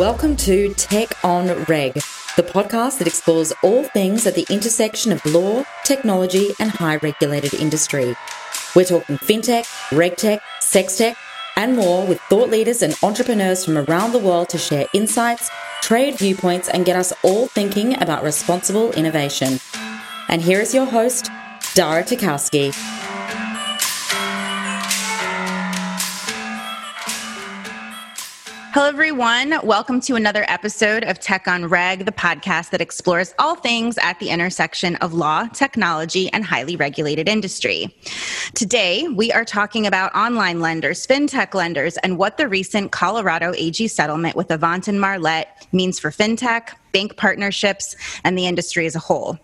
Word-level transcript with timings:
Welcome 0.00 0.36
to 0.36 0.72
Tech 0.72 1.22
on 1.22 1.48
Reg, 1.64 1.92
the 1.92 2.42
podcast 2.42 2.96
that 2.98 3.06
explores 3.06 3.52
all 3.62 3.84
things 3.84 4.26
at 4.26 4.34
the 4.34 4.46
intersection 4.48 5.12
of 5.12 5.22
law, 5.26 5.62
technology, 5.84 6.54
and 6.58 6.70
high 6.70 6.96
regulated 6.96 7.52
industry. 7.52 8.16
We're 8.74 8.86
talking 8.86 9.18
fintech, 9.18 9.66
regtech, 9.90 10.40
sextech, 10.62 11.16
and 11.54 11.76
more 11.76 12.06
with 12.06 12.18
thought 12.30 12.48
leaders 12.48 12.80
and 12.80 12.96
entrepreneurs 13.02 13.62
from 13.62 13.76
around 13.76 14.12
the 14.12 14.18
world 14.20 14.48
to 14.48 14.58
share 14.58 14.86
insights, 14.94 15.50
trade 15.82 16.16
viewpoints, 16.16 16.70
and 16.70 16.86
get 16.86 16.96
us 16.96 17.12
all 17.22 17.48
thinking 17.48 18.00
about 18.00 18.24
responsible 18.24 18.92
innovation. 18.92 19.60
And 20.30 20.40
here 20.40 20.60
is 20.60 20.72
your 20.74 20.86
host, 20.86 21.26
Dara 21.74 22.04
Tarkowski. 22.04 22.99
Hello, 28.80 28.88
everyone. 28.88 29.60
Welcome 29.62 30.00
to 30.00 30.14
another 30.14 30.42
episode 30.48 31.04
of 31.04 31.20
Tech 31.20 31.46
on 31.46 31.66
Reg, 31.66 32.06
the 32.06 32.12
podcast 32.12 32.70
that 32.70 32.80
explores 32.80 33.34
all 33.38 33.54
things 33.54 33.98
at 33.98 34.18
the 34.20 34.30
intersection 34.30 34.96
of 34.96 35.12
law, 35.12 35.46
technology, 35.48 36.32
and 36.32 36.42
highly 36.42 36.76
regulated 36.76 37.28
industry. 37.28 37.94
Today, 38.54 39.06
we 39.06 39.32
are 39.32 39.44
talking 39.44 39.86
about 39.86 40.14
online 40.14 40.60
lenders, 40.60 41.06
fintech 41.06 41.52
lenders, 41.52 41.98
and 41.98 42.16
what 42.16 42.38
the 42.38 42.48
recent 42.48 42.90
Colorado 42.90 43.52
AG 43.54 43.86
settlement 43.88 44.34
with 44.34 44.50
Avant 44.50 44.88
and 44.88 44.98
Marlette 44.98 45.66
means 45.72 45.98
for 45.98 46.10
fintech, 46.10 46.70
bank 46.92 47.18
partnerships, 47.18 47.94
and 48.24 48.38
the 48.38 48.46
industry 48.46 48.86
as 48.86 48.96
a 48.96 48.98
whole. 48.98 49.38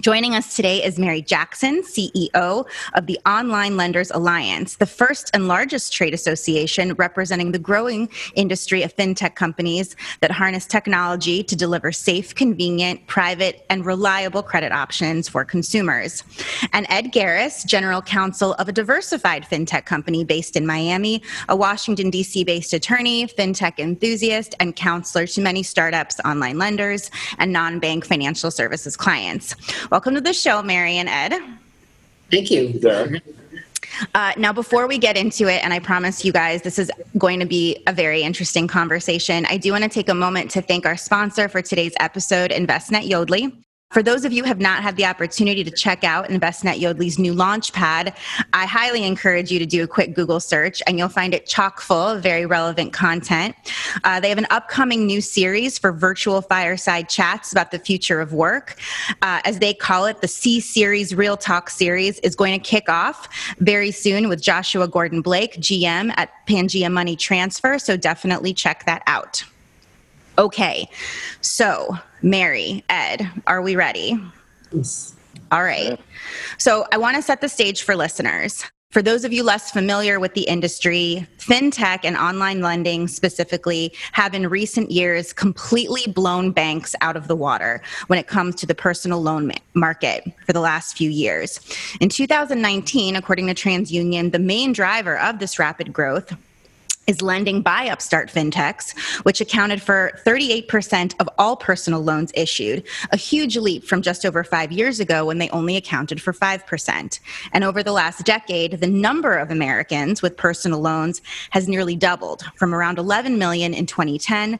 Joining 0.00 0.34
us 0.34 0.56
today 0.56 0.82
is 0.82 0.98
Mary 0.98 1.22
Jackson, 1.22 1.82
CEO 1.82 2.66
of 2.94 3.06
the 3.06 3.18
Online 3.24 3.76
Lenders 3.76 4.10
Alliance, 4.10 4.74
the 4.74 4.86
first 4.86 5.30
and 5.32 5.46
largest 5.46 5.92
trade 5.92 6.12
association 6.12 6.94
representing 6.94 7.52
the 7.52 7.60
growing 7.60 8.08
industry 8.34 8.82
of 8.82 8.94
fintech 8.96 9.36
companies 9.36 9.94
that 10.20 10.32
harness 10.32 10.66
technology 10.66 11.44
to 11.44 11.54
deliver 11.54 11.92
safe, 11.92 12.34
convenient, 12.34 13.06
private, 13.06 13.64
and 13.70 13.86
reliable 13.86 14.42
credit 14.42 14.72
options 14.72 15.28
for 15.28 15.44
consumers. 15.44 16.24
And 16.72 16.86
Ed 16.88 17.12
Garris, 17.12 17.64
General 17.64 18.02
Counsel 18.02 18.54
of 18.54 18.68
a 18.68 18.72
diversified 18.72 19.44
fintech 19.44 19.84
company 19.84 20.24
based 20.24 20.56
in 20.56 20.66
Miami, 20.66 21.22
a 21.48 21.54
Washington, 21.54 22.10
D.C. 22.10 22.42
based 22.42 22.72
attorney, 22.72 23.28
fintech 23.28 23.78
enthusiast, 23.78 24.56
and 24.58 24.74
counselor 24.74 25.28
to 25.28 25.40
many 25.40 25.62
startups, 25.62 26.18
online 26.24 26.58
lenders, 26.58 27.12
and 27.38 27.52
non 27.52 27.78
bank 27.78 28.04
financial 28.04 28.50
services 28.50 28.96
clients. 28.96 29.54
Welcome 29.90 30.14
to 30.14 30.20
the 30.20 30.32
show, 30.32 30.62
Mary 30.62 30.96
and 30.96 31.08
Ed. 31.08 31.34
Thank 32.30 32.50
you. 32.50 32.80
Uh, 34.14 34.32
now, 34.36 34.52
before 34.52 34.88
we 34.88 34.98
get 34.98 35.16
into 35.16 35.46
it, 35.46 35.62
and 35.62 35.72
I 35.72 35.78
promise 35.78 36.24
you 36.24 36.32
guys 36.32 36.62
this 36.62 36.78
is 36.78 36.90
going 37.16 37.38
to 37.40 37.46
be 37.46 37.82
a 37.86 37.92
very 37.92 38.22
interesting 38.22 38.66
conversation, 38.66 39.46
I 39.46 39.56
do 39.56 39.72
want 39.72 39.84
to 39.84 39.90
take 39.90 40.08
a 40.08 40.14
moment 40.14 40.50
to 40.52 40.62
thank 40.62 40.84
our 40.84 40.96
sponsor 40.96 41.48
for 41.48 41.62
today's 41.62 41.92
episode, 42.00 42.50
Envestnet 42.50 43.08
Yodlee. 43.08 43.63
For 43.94 44.02
those 44.02 44.24
of 44.24 44.32
you 44.32 44.42
who 44.42 44.48
have 44.48 44.58
not 44.58 44.82
had 44.82 44.96
the 44.96 45.04
opportunity 45.04 45.62
to 45.62 45.70
check 45.70 46.02
out 46.02 46.28
Envestnet 46.28 46.80
Yodlee's 46.80 47.16
new 47.16 47.32
launch 47.32 47.72
pad, 47.72 48.12
I 48.52 48.66
highly 48.66 49.04
encourage 49.04 49.52
you 49.52 49.60
to 49.60 49.66
do 49.66 49.84
a 49.84 49.86
quick 49.86 50.16
Google 50.16 50.40
search 50.40 50.82
and 50.88 50.98
you'll 50.98 51.08
find 51.08 51.32
it 51.32 51.46
chock 51.46 51.80
full 51.80 52.08
of 52.08 52.20
very 52.20 52.44
relevant 52.44 52.92
content. 52.92 53.54
Uh, 54.02 54.18
they 54.18 54.30
have 54.30 54.38
an 54.38 54.48
upcoming 54.50 55.06
new 55.06 55.20
series 55.20 55.78
for 55.78 55.92
virtual 55.92 56.42
fireside 56.42 57.08
chats 57.08 57.52
about 57.52 57.70
the 57.70 57.78
future 57.78 58.20
of 58.20 58.32
work. 58.32 58.80
Uh, 59.22 59.40
as 59.44 59.60
they 59.60 59.72
call 59.72 60.06
it, 60.06 60.20
the 60.20 60.26
C 60.26 60.58
Series 60.58 61.14
Real 61.14 61.36
Talk 61.36 61.70
series 61.70 62.18
is 62.18 62.34
going 62.34 62.60
to 62.60 62.68
kick 62.68 62.88
off 62.88 63.28
very 63.60 63.92
soon 63.92 64.28
with 64.28 64.42
Joshua 64.42 64.88
Gordon 64.88 65.22
Blake, 65.22 65.54
GM 65.58 66.12
at 66.16 66.32
Pangea 66.48 66.90
Money 66.90 67.14
Transfer. 67.14 67.78
So 67.78 67.96
definitely 67.96 68.54
check 68.54 68.86
that 68.86 69.04
out. 69.06 69.44
Okay, 70.36 70.88
so 71.40 71.96
Mary, 72.22 72.84
Ed, 72.88 73.30
are 73.46 73.62
we 73.62 73.76
ready? 73.76 74.18
Yes. 74.72 75.14
All 75.52 75.62
right. 75.62 76.00
So 76.58 76.86
I 76.92 76.96
want 76.96 77.16
to 77.16 77.22
set 77.22 77.40
the 77.40 77.48
stage 77.48 77.82
for 77.82 77.94
listeners. 77.94 78.64
For 78.90 79.02
those 79.02 79.24
of 79.24 79.32
you 79.32 79.42
less 79.42 79.72
familiar 79.72 80.20
with 80.20 80.34
the 80.34 80.42
industry, 80.42 81.26
fintech 81.38 82.00
and 82.04 82.16
online 82.16 82.60
lending 82.60 83.08
specifically 83.08 83.92
have 84.12 84.34
in 84.34 84.48
recent 84.48 84.92
years 84.92 85.32
completely 85.32 86.10
blown 86.12 86.52
banks 86.52 86.94
out 87.00 87.16
of 87.16 87.26
the 87.26 87.34
water 87.34 87.82
when 88.06 88.20
it 88.20 88.28
comes 88.28 88.54
to 88.54 88.66
the 88.66 88.74
personal 88.74 89.20
loan 89.20 89.50
market 89.74 90.24
for 90.46 90.52
the 90.52 90.60
last 90.60 90.96
few 90.96 91.10
years. 91.10 91.58
In 92.00 92.08
2019, 92.08 93.16
according 93.16 93.48
to 93.48 93.54
TransUnion, 93.54 94.30
the 94.30 94.38
main 94.38 94.72
driver 94.72 95.18
of 95.18 95.40
this 95.40 95.58
rapid 95.58 95.92
growth 95.92 96.32
is 97.06 97.22
lending 97.22 97.62
by 97.62 97.88
upstart 97.88 98.30
fintechs, 98.30 98.96
which 99.24 99.40
accounted 99.40 99.82
for 99.82 100.12
38% 100.24 101.14
of 101.20 101.28
all 101.38 101.56
personal 101.56 102.02
loans 102.02 102.32
issued, 102.34 102.86
a 103.12 103.16
huge 103.16 103.56
leap 103.56 103.84
from 103.84 104.02
just 104.02 104.24
over 104.24 104.44
five 104.44 104.72
years 104.72 105.00
ago 105.00 105.24
when 105.24 105.38
they 105.38 105.48
only 105.50 105.76
accounted 105.76 106.20
for 106.20 106.32
5%. 106.32 107.20
And 107.52 107.64
over 107.64 107.82
the 107.82 107.92
last 107.92 108.24
decade, 108.24 108.80
the 108.80 108.86
number 108.86 109.36
of 109.36 109.50
Americans 109.50 110.22
with 110.22 110.36
personal 110.36 110.80
loans 110.80 111.20
has 111.50 111.68
nearly 111.68 111.96
doubled 111.96 112.42
from 112.56 112.74
around 112.74 112.98
11 112.98 113.38
million 113.38 113.74
in 113.74 113.86
2010 113.86 114.58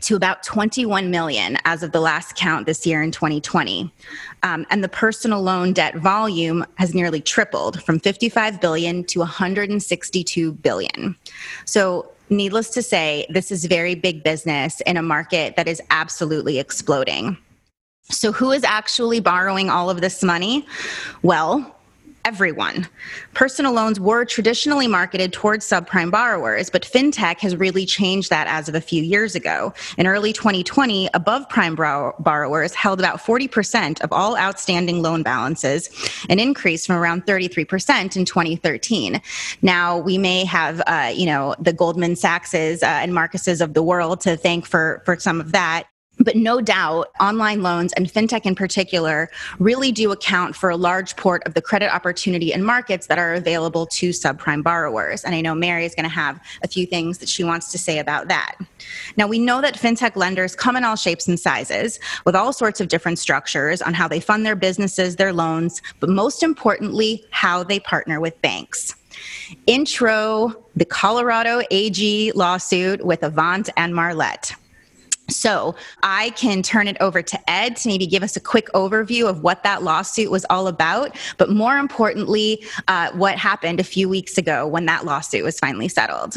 to 0.00 0.16
about 0.16 0.42
21 0.42 1.10
million 1.10 1.56
as 1.64 1.82
of 1.82 1.92
the 1.92 2.00
last 2.00 2.34
count 2.34 2.66
this 2.66 2.86
year 2.86 3.02
in 3.02 3.10
2020. 3.10 3.92
Um, 4.42 4.66
and 4.70 4.82
the 4.82 4.88
personal 4.88 5.42
loan 5.42 5.72
debt 5.72 5.96
volume 5.96 6.64
has 6.76 6.94
nearly 6.94 7.20
tripled 7.20 7.82
from 7.82 8.00
55 8.00 8.60
billion 8.60 9.04
to 9.04 9.20
162 9.20 10.52
billion. 10.52 11.16
So, 11.66 12.10
needless 12.30 12.70
to 12.70 12.82
say, 12.82 13.26
this 13.28 13.52
is 13.52 13.66
very 13.66 13.94
big 13.94 14.24
business 14.24 14.80
in 14.82 14.96
a 14.96 15.02
market 15.02 15.54
that 15.56 15.68
is 15.68 15.82
absolutely 15.90 16.58
exploding. 16.58 17.36
So, 18.04 18.32
who 18.32 18.50
is 18.50 18.64
actually 18.64 19.20
borrowing 19.20 19.70
all 19.70 19.90
of 19.90 20.00
this 20.00 20.22
money? 20.22 20.66
Well, 21.22 21.76
everyone. 22.24 22.88
Personal 23.34 23.72
loans 23.72 23.98
were 23.98 24.24
traditionally 24.24 24.86
marketed 24.86 25.32
towards 25.32 25.68
subprime 25.68 26.10
borrowers, 26.10 26.70
but 26.70 26.82
fintech 26.82 27.40
has 27.40 27.56
really 27.56 27.84
changed 27.84 28.30
that 28.30 28.46
as 28.46 28.68
of 28.68 28.74
a 28.74 28.80
few 28.80 29.02
years 29.02 29.34
ago. 29.34 29.72
In 29.98 30.06
early 30.06 30.32
2020, 30.32 31.08
above 31.14 31.48
prime 31.48 31.74
borrowers 31.74 32.74
held 32.74 33.00
about 33.00 33.18
40% 33.18 34.00
of 34.02 34.12
all 34.12 34.36
outstanding 34.36 35.02
loan 35.02 35.22
balances, 35.22 35.90
an 36.28 36.38
increase 36.38 36.86
from 36.86 36.96
around 36.96 37.26
33% 37.26 38.16
in 38.16 38.24
2013. 38.24 39.20
Now, 39.62 39.98
we 39.98 40.18
may 40.18 40.44
have, 40.44 40.82
uh, 40.86 41.12
you 41.14 41.26
know, 41.26 41.54
the 41.58 41.72
Goldman 41.72 42.16
Sachs's 42.16 42.82
uh, 42.82 42.86
and 42.86 43.12
Marcuses 43.12 43.60
of 43.60 43.74
the 43.74 43.82
world 43.82 44.20
to 44.22 44.36
thank 44.36 44.66
for, 44.66 45.02
for 45.04 45.18
some 45.18 45.40
of 45.40 45.52
that. 45.52 45.86
But 46.22 46.36
no 46.36 46.60
doubt, 46.60 47.08
online 47.20 47.62
loans 47.62 47.92
and 47.94 48.06
fintech 48.06 48.46
in 48.46 48.54
particular 48.54 49.30
really 49.58 49.92
do 49.92 50.12
account 50.12 50.54
for 50.54 50.70
a 50.70 50.76
large 50.76 51.16
port 51.16 51.42
of 51.46 51.54
the 51.54 51.62
credit 51.62 51.92
opportunity 51.92 52.52
and 52.52 52.64
markets 52.64 53.06
that 53.08 53.18
are 53.18 53.34
available 53.34 53.86
to 53.86 54.10
subprime 54.10 54.62
borrowers. 54.62 55.24
And 55.24 55.34
I 55.34 55.40
know 55.40 55.54
Mary 55.54 55.84
is 55.84 55.94
going 55.94 56.04
to 56.04 56.14
have 56.14 56.40
a 56.62 56.68
few 56.68 56.86
things 56.86 57.18
that 57.18 57.28
she 57.28 57.44
wants 57.44 57.70
to 57.72 57.78
say 57.78 57.98
about 57.98 58.28
that. 58.28 58.56
Now, 59.16 59.26
we 59.26 59.38
know 59.38 59.60
that 59.60 59.74
fintech 59.74 60.16
lenders 60.16 60.54
come 60.54 60.76
in 60.76 60.84
all 60.84 60.96
shapes 60.96 61.28
and 61.28 61.38
sizes 61.38 61.98
with 62.24 62.36
all 62.36 62.52
sorts 62.52 62.80
of 62.80 62.88
different 62.88 63.18
structures 63.18 63.82
on 63.82 63.94
how 63.94 64.08
they 64.08 64.20
fund 64.20 64.46
their 64.46 64.56
businesses, 64.56 65.16
their 65.16 65.32
loans, 65.32 65.82
but 66.00 66.08
most 66.08 66.42
importantly, 66.42 67.24
how 67.30 67.62
they 67.62 67.80
partner 67.80 68.20
with 68.20 68.40
banks. 68.42 68.94
Intro 69.66 70.56
the 70.74 70.84
Colorado 70.84 71.62
AG 71.70 72.32
lawsuit 72.32 73.04
with 73.04 73.22
Avant 73.22 73.68
and 73.76 73.94
Marlette. 73.94 74.54
So 75.34 75.74
I 76.02 76.30
can 76.30 76.62
turn 76.62 76.88
it 76.88 76.96
over 77.00 77.22
to 77.22 77.50
Ed 77.50 77.76
to 77.76 77.88
maybe 77.88 78.06
give 78.06 78.22
us 78.22 78.36
a 78.36 78.40
quick 78.40 78.68
overview 78.74 79.28
of 79.28 79.42
what 79.42 79.62
that 79.64 79.82
lawsuit 79.82 80.30
was 80.30 80.46
all 80.50 80.68
about, 80.68 81.16
but 81.38 81.50
more 81.50 81.78
importantly, 81.78 82.64
uh, 82.88 83.10
what 83.12 83.38
happened 83.38 83.80
a 83.80 83.84
few 83.84 84.08
weeks 84.08 84.38
ago 84.38 84.66
when 84.66 84.86
that 84.86 85.04
lawsuit 85.04 85.44
was 85.44 85.58
finally 85.58 85.88
settled. 85.88 86.36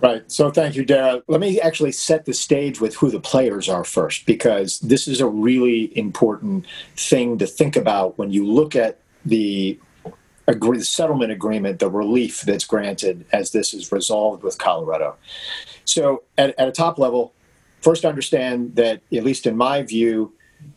Right. 0.00 0.24
So 0.30 0.50
thank 0.50 0.74
you, 0.74 0.84
Dara. 0.84 1.22
Let 1.28 1.40
me 1.40 1.60
actually 1.60 1.92
set 1.92 2.24
the 2.24 2.34
stage 2.34 2.80
with 2.80 2.96
who 2.96 3.08
the 3.08 3.20
players 3.20 3.68
are 3.68 3.84
first, 3.84 4.26
because 4.26 4.80
this 4.80 5.06
is 5.06 5.20
a 5.20 5.28
really 5.28 5.96
important 5.96 6.66
thing 6.96 7.38
to 7.38 7.46
think 7.46 7.76
about 7.76 8.18
when 8.18 8.32
you 8.32 8.44
look 8.44 8.74
at 8.74 8.98
the 9.24 9.78
agree, 10.48 10.78
the 10.78 10.84
settlement 10.84 11.30
agreement, 11.30 11.78
the 11.78 11.88
relief 11.88 12.40
that's 12.40 12.64
granted 12.64 13.24
as 13.32 13.52
this 13.52 13.72
is 13.72 13.92
resolved 13.92 14.42
with 14.42 14.58
Colorado. 14.58 15.14
So, 15.84 16.24
at, 16.36 16.58
at 16.58 16.66
a 16.66 16.72
top 16.72 16.98
level, 16.98 17.32
first 17.82 18.04
understand 18.04 18.76
that, 18.76 19.02
at 19.12 19.24
least 19.24 19.46
in 19.46 19.56
my 19.56 19.82
view, 19.82 20.32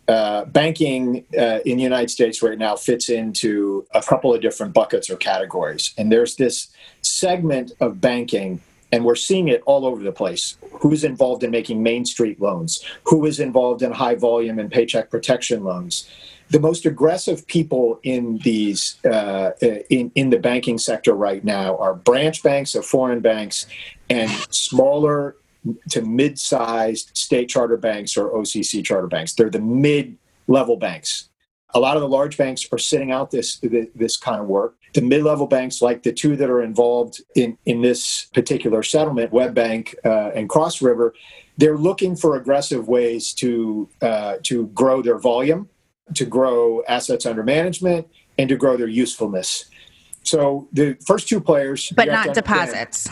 uh, 0.08 0.46
banking 0.46 1.26
uh, 1.38 1.60
in 1.66 1.78
the 1.78 1.84
United 1.84 2.10
States 2.10 2.44
right 2.44 2.58
now 2.58 2.76
fits 2.76 3.10
into 3.10 3.86
a 3.94 4.02
couple 4.02 4.34
of 4.34 4.42
different 4.42 4.74
buckets 4.74 5.10
or 5.10 5.16
categories. 5.16 5.94
And 5.98 6.12
there's 6.12 6.36
this 6.36 6.68
segment 7.02 7.72
of 7.80 8.02
banking, 8.02 8.62
and 8.92 9.04
we're 9.04 9.16
seeing 9.16 9.48
it 9.48 9.64
all 9.66 9.86
over 9.86 10.04
the 10.04 10.12
place. 10.12 10.58
Who's 10.74 11.04
involved 11.04 11.44
in 11.44 11.52
making 11.52 11.82
Main 11.82 12.06
Street 12.06 12.40
loans? 12.40 12.84
Who 13.06 13.26
is 13.26 13.40
involved 13.40 13.82
in 13.82 13.92
high 13.92 14.16
volume 14.16 14.60
and 14.60 14.72
paycheck 14.72 15.10
protection 15.10 15.64
loans? 15.64 16.08
The 16.52 16.60
most 16.60 16.86
aggressive 16.86 17.48
people 17.48 18.00
in 18.04 18.38
these 18.44 19.04
uh, 19.04 19.52
in 19.90 20.12
in 20.14 20.30
the 20.30 20.38
banking 20.38 20.78
sector 20.78 21.14
right 21.14 21.44
now 21.44 21.76
are 21.78 21.96
branch 21.96 22.44
banks 22.44 22.76
of 22.76 22.86
foreign 22.86 23.22
banks 23.22 23.66
and 24.12 24.30
smaller 24.52 25.36
to 25.90 26.02
mid-sized 26.02 27.12
state 27.16 27.50
charter 27.50 27.78
banks 27.78 28.18
or 28.18 28.32
OCC 28.32 28.84
charter 28.84 29.08
banks. 29.08 29.34
They're 29.34 29.50
the 29.50 29.62
mid-level 29.62 30.78
banks. 30.78 31.30
A 31.74 31.80
lot 31.80 31.98
of 31.98 32.02
the 32.02 32.08
large 32.08 32.38
banks 32.38 32.66
are 32.72 32.78
sitting 32.78 33.12
out 33.12 33.32
this 33.32 33.60
this 33.96 34.16
kind 34.18 34.42
of 34.42 34.48
work. 34.48 34.76
The 34.94 35.02
mid-level 35.02 35.48
banks, 35.48 35.82
like 35.82 36.04
the 36.04 36.14
two 36.14 36.38
that 36.38 36.50
are 36.50 36.62
involved 36.62 37.22
in 37.36 37.58
in 37.66 37.82
this 37.82 38.28
particular 38.34 38.82
settlement, 38.82 39.32
WebBank 39.32 39.96
uh, 40.06 40.32
and 40.34 40.48
Cross 40.48 40.82
River, 40.82 41.14
they're 41.58 41.78
looking 41.78 42.16
for 42.16 42.38
aggressive 42.38 42.88
ways 42.88 43.34
to 43.34 43.90
uh, 44.02 44.36
to 44.44 44.68
grow 44.68 45.02
their 45.02 45.18
volume, 45.18 45.70
to 46.14 46.26
grow 46.26 46.82
assets 46.88 47.26
under 47.26 47.44
management, 47.44 48.08
and 48.38 48.48
to 48.50 48.56
grow 48.56 48.78
their 48.78 48.88
usefulness. 48.88 49.66
So 50.24 50.68
the 50.74 50.98
first 51.06 51.28
two 51.28 51.42
players, 51.42 51.92
but 51.96 52.08
not 52.08 52.34
deposits. 52.34 53.10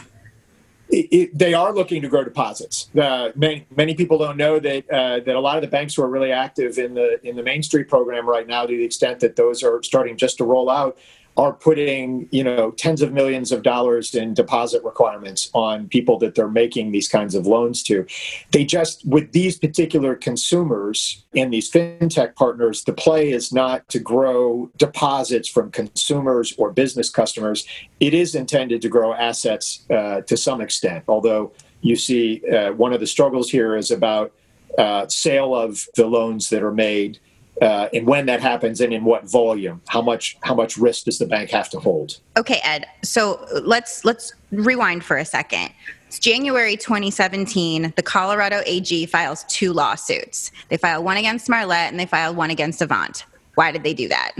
It, 0.90 1.08
it, 1.12 1.38
they 1.38 1.54
are 1.54 1.74
looking 1.74 2.02
to 2.02 2.08
grow 2.08 2.24
deposits. 2.24 2.90
Uh, 2.96 3.30
many, 3.36 3.66
many 3.76 3.96
people 3.96 4.18
don't 4.18 4.38
know 4.38 4.60
that 4.60 4.90
uh, 4.92 5.20
that 5.22 5.36
a 5.36 5.40
lot 5.40 5.56
of 5.56 5.62
the 5.62 5.68
banks 5.68 5.96
who 5.96 6.04
are 6.04 6.10
really 6.10 6.32
active 6.32 6.78
in 6.78 6.94
the 6.94 7.26
in 7.28 7.36
the 7.36 7.44
Main 7.44 7.64
Street 7.64 7.88
program 7.88 8.28
right 8.28 8.48
now, 8.48 8.66
to 8.66 8.76
the 8.76 8.84
extent 8.84 9.20
that 9.22 9.36
those 9.36 9.64
are 9.64 9.82
starting 9.82 10.18
just 10.18 10.38
to 10.38 10.44
roll 10.44 10.70
out, 10.70 10.98
are 11.36 11.54
putting 11.54 12.28
you 12.32 12.44
know 12.44 12.72
tens 12.72 13.02
of 13.02 13.12
millions 13.12 13.52
of 13.52 13.64
dollars 13.64 14.14
in 14.14 14.34
deposit 14.34 14.84
requirements 14.84 15.50
on 15.54 15.88
people 15.88 16.18
that 16.20 16.36
they're 16.36 16.48
making 16.48 16.92
these 16.92 17.08
kinds 17.08 17.36
of 17.36 17.48
loans 17.48 17.82
to. 17.84 18.06
They 18.52 18.66
just 18.66 19.06
with 19.06 19.32
these 19.32 19.58
particular 19.58 20.16
consumers 20.16 21.24
and 21.36 21.54
these 21.54 21.72
fintech 21.72 22.36
partners 22.36 22.84
the 22.84 22.94
play 22.94 23.32
is 23.32 23.52
not 23.52 23.88
to 23.90 24.00
grow 24.00 24.70
deposits 24.78 25.48
from 25.48 25.72
consumers 25.72 26.54
or 26.58 26.72
business 26.72 27.10
customers. 27.10 27.66
It 28.00 28.14
is 28.14 28.36
intended 28.36 28.82
to 28.82 28.90
grow 28.90 29.14
assets 29.14 29.86
uh, 29.90 30.22
to 30.22 30.38
some 30.38 30.62
extent 30.62 31.04
although 31.08 31.52
you 31.82 31.96
see 31.96 32.42
uh, 32.50 32.72
one 32.74 32.94
of 32.94 33.00
the 33.00 33.08
struggles 33.08 33.50
here 33.50 33.76
is 33.76 33.92
about 33.92 34.32
uh, 34.78 35.08
sale 35.08 35.56
of 35.56 35.86
the 35.96 36.08
loans 36.08 36.50
that 36.50 36.64
are 36.64 36.74
made 36.74 37.20
uh, 37.62 37.88
and 37.94 38.08
when 38.08 38.26
that 38.26 38.42
happens 38.42 38.82
and 38.82 38.94
in 38.94 39.04
what 39.04 39.30
volume 39.30 39.82
how 39.88 40.02
much 40.02 40.38
how 40.42 40.56
much 40.56 40.78
risk 40.78 41.06
does 41.06 41.20
the 41.20 41.26
bank 41.26 41.50
have 41.50 41.70
to 41.70 41.80
hold? 41.80 42.20
Okay 42.38 42.60
ed 42.64 42.86
so 43.04 43.46
let's 43.64 44.04
let's 44.06 44.34
rewind 44.52 45.04
for 45.04 45.18
a 45.18 45.26
second. 45.26 45.70
It's 46.08 46.20
january 46.20 46.76
2017 46.76 47.94
the 47.96 48.04
colorado 48.04 48.62
ag 48.66 49.10
files 49.10 49.46
two 49.48 49.74
lawsuits. 49.74 50.52
They 50.70 50.78
filed 50.78 51.06
one 51.06 51.18
against 51.18 51.50
marlette 51.50 51.92
and 51.92 52.00
they 52.00 52.06
filed 52.06 52.38
one 52.38 52.50
against 52.50 52.82
avant. 52.82 53.26
Why 53.56 53.72
did 53.72 53.84
they 53.84 53.94
do 53.94 54.08
that 54.08 54.32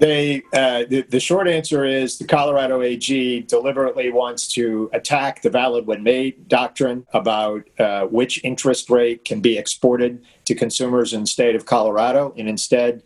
they 0.00 0.42
uh, 0.54 0.84
the, 0.88 1.02
the, 1.08 1.20
short 1.20 1.46
answer 1.46 1.84
is 1.84 2.16
the 2.16 2.24
Colorado 2.24 2.80
AG 2.80 3.40
deliberately 3.42 4.10
wants 4.10 4.48
to 4.54 4.88
attack 4.94 5.42
the 5.42 5.50
valid 5.50 5.86
when 5.86 6.02
made 6.02 6.48
doctrine 6.48 7.06
about 7.12 7.62
uh, 7.78 8.06
which 8.06 8.42
interest 8.42 8.88
rate 8.88 9.26
can 9.26 9.40
be 9.40 9.58
exported 9.58 10.24
to 10.46 10.54
consumers 10.54 11.12
in 11.12 11.20
the 11.20 11.26
state 11.26 11.54
of 11.54 11.66
Colorado, 11.66 12.34
and 12.38 12.48
instead 12.48 13.02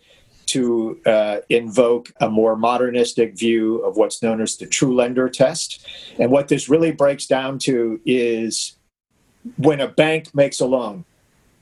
to 0.46 1.00
uh, 1.05 1.38
invoke 1.49 2.12
a 2.20 2.31
more 2.31 2.55
modernistic 2.55 3.37
view 3.37 3.79
of 3.79 3.97
what's 3.97 4.23
known 4.23 4.40
as 4.40 4.56
the 4.56 4.67
true 4.67 4.94
lender 4.94 5.29
test. 5.29 5.85
And 6.19 6.31
what 6.31 6.47
this 6.47 6.69
really 6.69 6.93
breaks 6.93 7.26
down 7.26 7.58
to 7.61 8.00
is 8.06 8.76
when 9.56 9.81
a 9.81 9.88
bank 9.88 10.32
makes 10.35 10.61
a 10.61 10.67
loan 10.67 11.05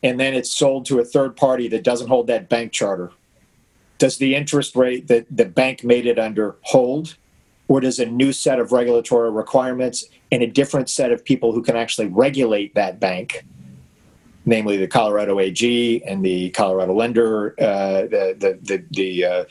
and 0.03 0.19
then 0.19 0.33
it's 0.33 0.51
sold 0.51 0.85
to 0.85 0.99
a 0.99 1.05
third 1.05 1.35
party 1.35 1.69
that 1.69 1.83
doesn't 1.83 2.07
hold 2.07 2.27
that 2.27 2.49
bank 2.49 2.71
charter 2.71 3.11
does 4.03 4.17
the 4.17 4.35
interest 4.35 4.75
rate 4.75 5.07
that 5.07 5.25
the 5.31 5.45
bank 5.45 5.81
made 5.81 6.05
it 6.05 6.19
under 6.19 6.57
hold? 6.63 7.15
Or 7.69 7.79
does 7.79 7.99
a 7.99 8.05
new 8.05 8.33
set 8.33 8.59
of 8.59 8.73
regulatory 8.73 9.31
requirements 9.31 10.03
and 10.29 10.43
a 10.43 10.47
different 10.47 10.89
set 10.89 11.13
of 11.13 11.23
people 11.23 11.53
who 11.53 11.63
can 11.63 11.77
actually 11.77 12.07
regulate 12.07 12.75
that 12.75 12.99
bank, 12.99 13.45
namely 14.45 14.75
the 14.75 14.87
Colorado 14.87 15.39
AG 15.39 16.03
and 16.05 16.21
the 16.21 16.49
Colorado 16.49 16.93
lender, 16.93 17.55
uh, 17.61 18.01
the 18.01 18.35
the 18.37 18.59
the 18.61 18.83
the, 18.91 19.25
uh, 19.25 19.43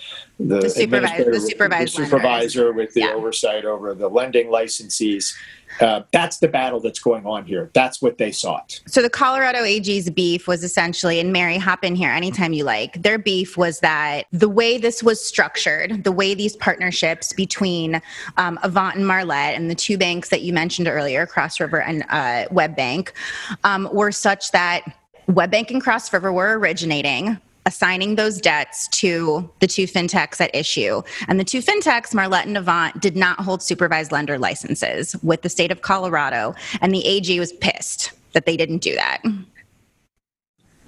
the, 0.48 0.60
the, 0.60 0.70
supervisor, 0.70 1.30
the, 1.30 1.40
supervisor, 1.40 2.00
the 2.00 2.06
supervisor 2.06 2.72
with 2.72 2.94
the 2.94 3.00
yeah. 3.00 3.12
oversight 3.12 3.64
over 3.64 3.94
the 3.94 4.08
lending 4.08 4.48
licensees, 4.48 5.34
uh, 5.80 6.02
that's 6.12 6.38
the 6.38 6.48
battle 6.48 6.80
that's 6.80 6.98
going 6.98 7.24
on 7.26 7.44
here. 7.44 7.70
That's 7.74 8.02
what 8.02 8.18
they 8.18 8.32
sought. 8.32 8.80
So 8.86 9.02
the 9.02 9.10
Colorado 9.10 9.64
AG's 9.64 10.10
beef 10.10 10.46
was 10.46 10.64
essentially, 10.64 11.18
and 11.20 11.32
Mary, 11.32 11.56
hop 11.56 11.84
in 11.84 11.94
here 11.94 12.10
anytime 12.10 12.52
you 12.52 12.64
like. 12.64 13.02
Their 13.02 13.18
beef 13.18 13.56
was 13.56 13.80
that 13.80 14.24
the 14.32 14.48
way 14.48 14.78
this 14.78 15.02
was 15.02 15.24
structured, 15.24 16.04
the 16.04 16.12
way 16.12 16.34
these 16.34 16.56
partnerships 16.56 17.32
between 17.32 18.00
um, 18.36 18.58
Avant 18.62 18.96
and 18.96 19.06
Marlette 19.06 19.54
and 19.54 19.70
the 19.70 19.74
two 19.74 19.96
banks 19.96 20.28
that 20.28 20.42
you 20.42 20.52
mentioned 20.52 20.88
earlier, 20.88 21.26
Cross 21.26 21.60
River 21.60 21.80
and 21.80 22.02
uh, 22.10 22.48
WebBank, 22.50 23.12
um, 23.64 23.88
were 23.92 24.12
such 24.12 24.50
that 24.52 24.82
WebBank 25.28 25.70
and 25.70 25.82
Cross 25.82 26.12
River 26.12 26.32
were 26.32 26.58
originating 26.58 27.40
assigning 27.66 28.16
those 28.16 28.40
debts 28.40 28.88
to 28.88 29.48
the 29.60 29.66
two 29.66 29.84
fintechs 29.86 30.40
at 30.40 30.54
issue. 30.54 31.02
And 31.28 31.38
the 31.38 31.44
two 31.44 31.60
fintechs, 31.60 32.14
Marlette 32.14 32.46
and 32.46 32.56
Avant, 32.56 33.00
did 33.00 33.16
not 33.16 33.40
hold 33.40 33.62
supervised 33.62 34.12
lender 34.12 34.38
licenses 34.38 35.16
with 35.22 35.42
the 35.42 35.48
state 35.48 35.70
of 35.70 35.82
Colorado. 35.82 36.54
And 36.80 36.94
the 36.94 37.04
AG 37.06 37.38
was 37.38 37.52
pissed 37.52 38.12
that 38.32 38.46
they 38.46 38.56
didn't 38.56 38.78
do 38.78 38.94
that. 38.94 39.22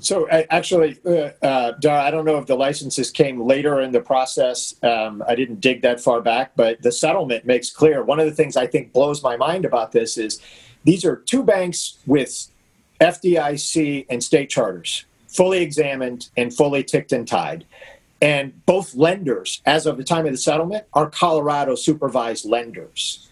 So 0.01 0.29
actually, 0.29 0.99
uh, 1.07 1.31
uh, 1.43 1.73
I 1.83 2.11
don't 2.11 2.27
know 2.27 2.37
if 2.37 2.47
the 2.47 2.57
licenses 2.57 3.11
came 3.11 3.41
later 3.41 3.81
in 3.81 3.91
the 3.91 4.01
process. 4.01 4.75
Um, 4.83 5.25
I 5.27 5.35
didn't 5.35 5.61
dig 5.61 5.81
that 5.81 5.99
far 5.99 6.21
back, 6.21 6.53
but 6.57 6.83
the 6.83 6.93
settlement 6.93 7.47
makes 7.47 7.71
clear. 7.71 8.03
One 8.03 8.21
of 8.21 8.27
the 8.27 8.33
things 8.33 8.55
I 8.57 8.67
think 8.67 8.93
blows 8.93 9.23
my 9.23 9.37
mind 9.37 9.65
about 9.65 9.93
this 9.93 10.19
is 10.19 10.43
these 10.85 11.07
are 11.07 11.17
two 11.17 11.43
banks 11.43 11.99
with 12.07 12.51
FDIC 13.01 14.05
and 14.11 14.23
state 14.23 14.51
charters 14.51 15.07
fully 15.35 15.63
examined 15.63 16.29
and 16.37 16.55
fully 16.55 16.83
ticked 16.83 17.13
and 17.13 17.27
tied. 17.27 17.65
And 18.23 18.65
both 18.65 18.95
lenders, 18.95 19.61
as 19.67 19.85
of 19.85 19.99
the 19.99 20.05
time 20.05 20.25
of 20.25 20.33
the 20.33 20.39
settlement, 20.39 20.87
are 20.95 21.11
Colorado 21.11 21.75
supervised 21.75 22.47
lenders. 22.47 23.29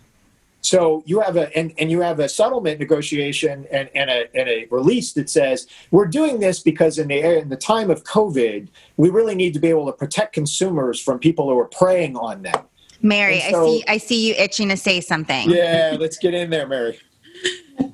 So 0.60 1.02
you 1.06 1.20
have 1.20 1.36
a 1.36 1.56
and, 1.56 1.72
and 1.78 1.90
you 1.90 2.02
have 2.02 2.20
a 2.20 2.28
settlement 2.28 2.78
negotiation 2.78 3.66
and, 3.72 3.88
and, 3.96 4.08
a, 4.10 4.36
and 4.36 4.48
a 4.48 4.66
release 4.70 5.12
that 5.14 5.28
says 5.28 5.66
we're 5.90 6.06
doing 6.06 6.38
this 6.38 6.60
because 6.60 6.98
in 6.98 7.08
the 7.08 7.38
in 7.40 7.48
the 7.48 7.56
time 7.56 7.90
of 7.90 8.04
COVID, 8.04 8.68
we 8.96 9.10
really 9.10 9.34
need 9.34 9.54
to 9.54 9.60
be 9.60 9.68
able 9.68 9.86
to 9.86 9.92
protect 9.92 10.34
consumers 10.34 11.00
from 11.00 11.18
people 11.18 11.48
who 11.48 11.58
are 11.58 11.66
preying 11.66 12.16
on 12.16 12.42
them. 12.42 12.64
Mary, 13.00 13.40
so, 13.40 13.64
I 13.64 13.66
see 13.66 13.84
I 13.88 13.96
see 13.96 14.28
you 14.28 14.34
itching 14.34 14.68
to 14.68 14.76
say 14.76 15.00
something. 15.00 15.50
Yeah, 15.50 15.96
let's 15.98 16.18
get 16.18 16.32
in 16.32 16.50
there, 16.50 16.68
Mary 16.68 17.00